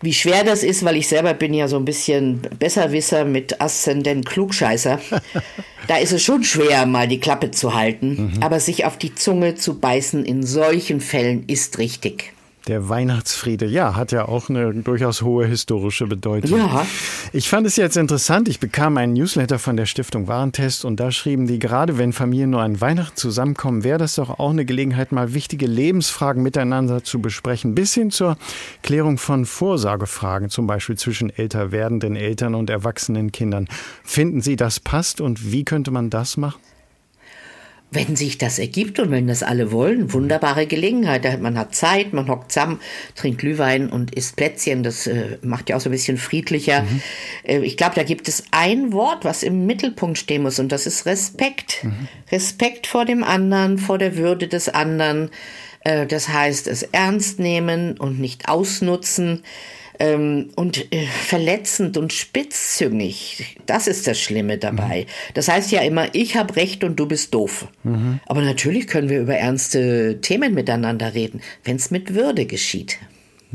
wie 0.02 0.14
schwer 0.14 0.44
das 0.44 0.64
ist, 0.64 0.84
weil 0.84 0.98
ich 0.98 1.08
selber 1.08 1.34
bin 1.34 1.54
ja 1.54 1.70
so 1.70 1.78
ein 1.78 1.86
bisschen 1.86 2.42
Besserwisser 2.60 3.24
mit 3.24 3.62
Aszendent 3.62 4.26
Klugscheißer. 4.26 5.00
da 5.88 5.98
ist 5.98 6.12
es 6.12 6.22
schon 6.22 6.44
schwer, 6.44 6.86
mal 6.86 7.08
die 7.08 7.22
Klappe 7.22 7.52
zu 7.52 7.74
halten. 7.74 8.34
Mhm. 8.36 8.44
Aber 8.44 8.60
sich 8.60 8.84
auf 8.84 8.98
die 8.98 9.16
Zunge 9.16 9.56
zu 9.56 9.80
beißen 9.80 10.26
in 10.26 10.44
solchen 10.44 11.00
Fällen 11.00 11.46
ist 11.48 11.78
richtig. 11.78 12.34
Der 12.68 12.88
Weihnachtsfriede, 12.88 13.66
ja, 13.66 13.96
hat 13.96 14.14
ja 14.14 14.26
auch 14.26 14.50
eine 14.50 14.74
durchaus 14.74 15.22
hohe 15.22 15.46
historische 15.46 16.08
Bedeutung. 16.08 16.60
Ja. 16.60 16.86
Ich 17.34 17.50
fand 17.50 17.68
es 17.68 17.76
jetzt 17.76 17.98
interessant. 17.98 18.48
Ich 18.48 18.62
bekam 18.62 18.96
einen 18.96 19.14
Newsletter 19.14 19.60
von 19.60 19.76
der 19.76 19.86
Stiftung 19.86 20.30
Warentest 20.30 20.86
und 20.86 20.98
da 21.00 21.12
schrieben 21.12 21.46
die, 21.46 21.60
gerade 21.60 21.98
wenn 21.98 22.14
Familien 22.14 22.52
nur 22.52 22.62
an 22.62 22.80
Weihnachten 22.80 23.18
zusammenkommen, 23.18 23.84
wäre 23.84 23.98
das 23.98 24.16
doch 24.16 24.40
auch 24.40 24.52
eine 24.52 24.64
Gelegenheit, 24.64 25.12
mal 25.12 25.34
wichtige 25.34 25.68
Lebensfragen 25.68 26.42
miteinander 26.42 27.04
zu 27.04 27.22
besprechen, 27.22 27.76
bis 27.76 27.94
hin 27.94 28.12
zur 28.12 28.38
Klärung 28.82 29.18
von 29.18 29.46
Vorsorgefragen, 29.46 30.50
zum 30.50 30.66
Beispiel 30.66 30.98
zwischen 30.98 31.30
älter 31.32 31.74
werdenden 31.74 32.16
Eltern 32.16 32.56
und 32.56 32.70
erwachsenen 32.70 33.34
Kindern. 33.34 33.68
Finden 34.04 34.42
Sie, 34.42 34.56
das 34.56 34.80
passt 34.80 35.20
und 35.20 35.52
wie 35.52 35.66
könnte 35.66 35.92
man 35.92 36.10
das 36.10 36.38
machen? 36.38 36.62
Wenn 37.96 38.16
sich 38.16 38.38
das 38.38 38.60
ergibt 38.60 39.00
und 39.00 39.12
wenn 39.12 39.28
das 39.28 39.44
alle 39.44 39.72
wollen, 39.72 40.14
wunderbare 40.14 40.68
Gelegenheit. 40.68 41.42
Man 41.42 41.58
hat 41.58 41.76
Zeit, 41.76 42.14
man 42.14 42.28
hockt 42.28 42.52
zusammen, 42.52 42.80
trinkt 43.16 43.40
Glühwein 43.40 43.90
und 43.90 44.14
isst 44.16 44.36
Plätzchen. 44.36 44.84
Das 44.84 45.08
äh, 45.08 45.38
macht 45.42 45.70
ja 45.70 45.76
auch 45.76 45.82
so 45.82 45.90
ein 45.90 45.94
bisschen 45.94 46.18
friedlicher. 46.18 46.84
Mhm. 46.84 47.02
Äh, 47.44 47.60
ich 47.60 47.78
glaube, 47.78 47.96
da 47.96 48.04
gibt 48.04 48.28
es 48.28 48.44
ein 48.52 48.94
Wort, 48.94 49.26
was 49.26 49.44
im 49.44 49.66
Mittelpunkt 49.66 50.18
stehen 50.18 50.44
muss 50.44 50.60
und 50.60 50.72
das 50.72 50.86
ist 50.86 51.06
Respekt. 51.06 51.84
Mhm. 51.84 52.08
Respekt 52.32 52.88
vor 52.88 53.06
dem 53.06 53.24
anderen, 53.24 53.78
vor 53.78 53.98
der 53.98 54.18
Würde 54.18 54.48
des 54.48 54.70
anderen. 54.70 55.30
Äh, 55.82 56.06
das 56.06 56.30
heißt, 56.30 56.68
es 56.68 56.84
ernst 56.84 57.40
nehmen 57.40 57.98
und 57.98 58.20
nicht 58.20 58.50
ausnutzen 58.50 59.44
ähm, 60.00 60.50
und 60.56 60.92
äh, 60.94 61.06
verletzend 61.06 61.98
und 61.98 62.14
spitzzüngig. 62.14 63.58
Das 63.66 63.88
ist 63.88 64.08
das 64.08 64.20
Schlimme 64.20 64.58
dabei. 64.58 65.02
Mhm. 65.02 65.34
Das 65.34 65.48
heißt 65.48 65.72
ja 65.72 65.82
immer, 65.82 66.14
ich 66.14 66.36
habe 66.36 66.56
recht 66.56 66.84
und 66.84 67.00
du 67.00 67.08
bist 67.08 67.34
doof. 67.34 67.68
Mhm. 67.84 68.20
Aber 68.26 68.42
natürlich 68.42 68.88
können 68.88 69.10
wir 69.10 69.22
über 69.22 69.36
ernste 69.36 70.20
Themen 70.22 70.54
miteinander 70.54 71.14
reden, 71.14 71.42
wenn 71.64 71.76
es 71.76 71.92
mit 71.92 72.14
Würde 72.14 72.46
geschieht. 72.46 72.98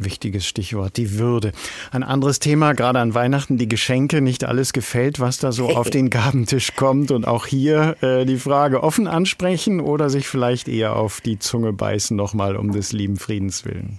Wichtiges 0.00 0.46
Stichwort, 0.46 0.96
die 0.96 1.18
Würde. 1.18 1.52
Ein 1.90 2.04
anderes 2.04 2.38
Thema, 2.38 2.72
gerade 2.72 3.00
an 3.00 3.14
Weihnachten, 3.14 3.58
die 3.58 3.68
Geschenke, 3.68 4.20
nicht 4.20 4.44
alles 4.44 4.72
gefällt, 4.72 5.18
was 5.18 5.38
da 5.38 5.50
so 5.50 5.68
auf 5.70 5.90
den 5.90 6.08
Gabentisch 6.08 6.76
kommt. 6.76 7.10
Und 7.10 7.26
auch 7.26 7.46
hier 7.46 7.96
äh, 8.00 8.24
die 8.24 8.38
Frage 8.38 8.82
offen 8.82 9.08
ansprechen 9.08 9.80
oder 9.80 10.08
sich 10.08 10.28
vielleicht 10.28 10.68
eher 10.68 10.94
auf 10.96 11.20
die 11.20 11.38
Zunge 11.38 11.72
beißen, 11.72 12.16
nochmal 12.16 12.56
um 12.56 12.70
des 12.70 12.92
lieben 12.92 13.16
Friedens 13.16 13.64
willen. 13.64 13.98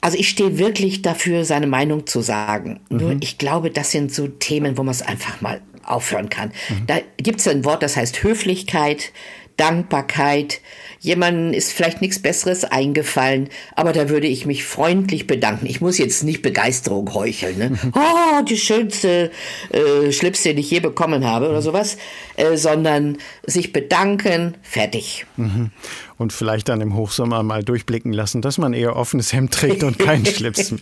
Also 0.00 0.16
ich 0.16 0.28
stehe 0.28 0.58
wirklich 0.58 1.02
dafür, 1.02 1.44
seine 1.44 1.66
Meinung 1.66 2.06
zu 2.06 2.20
sagen. 2.20 2.80
Mhm. 2.88 2.96
Nur 2.96 3.16
ich 3.20 3.38
glaube, 3.38 3.70
das 3.70 3.90
sind 3.90 4.12
so 4.12 4.28
Themen, 4.28 4.78
wo 4.78 4.82
man 4.82 4.92
es 4.92 5.02
einfach 5.02 5.40
mal 5.40 5.60
aufhören 5.84 6.28
kann. 6.28 6.52
Mhm. 6.68 6.86
Da 6.86 6.98
gibt 7.16 7.40
es 7.40 7.48
ein 7.48 7.64
Wort, 7.64 7.82
das 7.82 7.96
heißt 7.96 8.22
Höflichkeit, 8.22 9.12
Dankbarkeit. 9.56 10.60
Jemandem 11.00 11.52
ist 11.52 11.72
vielleicht 11.72 12.00
nichts 12.00 12.18
Besseres 12.20 12.64
eingefallen, 12.64 13.48
aber 13.76 13.92
da 13.92 14.08
würde 14.08 14.26
ich 14.26 14.46
mich 14.46 14.64
freundlich 14.64 15.26
bedanken. 15.26 15.66
Ich 15.66 15.80
muss 15.80 15.98
jetzt 15.98 16.24
nicht 16.24 16.42
Begeisterung 16.42 17.12
heucheln. 17.14 17.58
Ne? 17.58 17.78
Oh, 17.94 18.42
die 18.44 18.56
schönste 18.56 19.30
äh, 19.70 20.12
Schlips, 20.12 20.42
den 20.42 20.58
ich 20.58 20.70
je 20.70 20.80
bekommen 20.80 21.24
habe 21.24 21.48
oder 21.48 21.62
sowas, 21.62 21.96
äh, 22.36 22.56
sondern 22.56 23.18
sich 23.46 23.72
bedanken, 23.72 24.56
fertig. 24.62 25.26
Mhm. 25.36 25.70
und 26.18 26.32
vielleicht 26.32 26.68
dann 26.68 26.80
im 26.80 26.94
Hochsommer 26.96 27.42
mal 27.42 27.62
durchblicken 27.64 28.12
lassen, 28.12 28.42
dass 28.42 28.58
man 28.58 28.72
eher 28.72 28.96
offenes 28.96 29.32
Hemd 29.32 29.52
trägt 29.52 29.82
und 29.84 29.98
keinen 29.98 30.26
Schlips. 30.38 30.74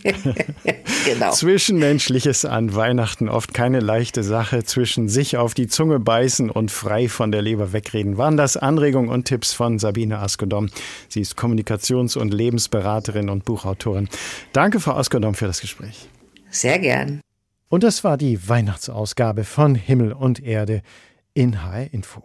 genau. 1.05 1.31
Zwischenmenschliches 1.31 2.45
an 2.45 2.75
Weihnachten 2.75 3.29
oft 3.29 3.53
keine 3.53 3.79
leichte 3.79 4.23
Sache. 4.23 4.63
Zwischen 4.63 5.09
sich 5.09 5.37
auf 5.37 5.53
die 5.53 5.67
Zunge 5.67 5.99
beißen 5.99 6.49
und 6.49 6.71
frei 6.71 7.07
von 7.07 7.31
der 7.31 7.41
Leber 7.41 7.73
wegreden. 7.73 8.17
Waren 8.17 8.37
das 8.37 8.57
Anregungen 8.57 9.09
und 9.09 9.25
Tipps 9.25 9.53
von 9.53 9.79
Sabine 9.79 10.06
Askodom. 10.15 10.69
Sie 11.09 11.21
ist 11.21 11.37
Kommunikations- 11.37 12.17
und 12.17 12.33
Lebensberaterin 12.33 13.29
und 13.29 13.45
Buchautorin. 13.45 14.09
Danke, 14.53 14.79
Frau 14.79 14.93
Askodom, 14.93 15.35
für 15.35 15.47
das 15.47 15.61
Gespräch. 15.61 16.09
Sehr 16.49 16.79
gern. 16.79 17.21
Und 17.69 17.83
das 17.83 18.03
war 18.03 18.17
die 18.17 18.47
Weihnachtsausgabe 18.47 19.43
von 19.43 19.75
Himmel 19.75 20.13
und 20.13 20.41
Erde 20.41 20.81
in 21.33 21.63
HR 21.63 21.93
Info. 21.93 22.23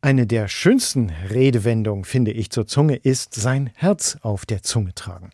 Eine 0.00 0.26
der 0.26 0.48
schönsten 0.48 1.10
Redewendungen, 1.30 2.04
finde 2.04 2.32
ich, 2.32 2.50
zur 2.50 2.66
Zunge 2.66 2.96
ist 2.96 3.34
sein 3.34 3.70
Herz 3.74 4.18
auf 4.22 4.46
der 4.46 4.62
Zunge 4.62 4.94
tragen. 4.94 5.30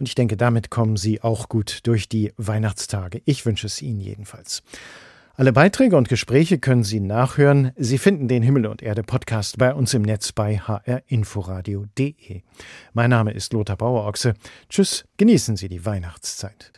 Und 0.00 0.08
ich 0.08 0.14
denke, 0.14 0.36
damit 0.36 0.70
kommen 0.70 0.96
Sie 0.96 1.22
auch 1.22 1.48
gut 1.48 1.80
durch 1.84 2.08
die 2.08 2.32
Weihnachtstage. 2.38 3.20
Ich 3.26 3.44
wünsche 3.44 3.66
es 3.66 3.82
Ihnen 3.82 4.00
jedenfalls. 4.00 4.62
Alle 5.40 5.54
Beiträge 5.54 5.96
und 5.96 6.10
Gespräche 6.10 6.58
können 6.58 6.84
Sie 6.84 7.00
nachhören. 7.00 7.72
Sie 7.74 7.96
finden 7.96 8.28
den 8.28 8.42
Himmel 8.42 8.66
und 8.66 8.82
Erde 8.82 9.02
Podcast 9.02 9.56
bei 9.56 9.72
uns 9.72 9.94
im 9.94 10.02
Netz 10.02 10.32
bei 10.32 10.58
hrinforadio.de. 10.58 12.42
Mein 12.92 13.08
Name 13.08 13.32
ist 13.32 13.54
Lothar 13.54 13.78
Bauerochse. 13.78 14.34
Tschüss, 14.68 15.06
genießen 15.16 15.56
Sie 15.56 15.70
die 15.70 15.86
Weihnachtszeit. 15.86 16.68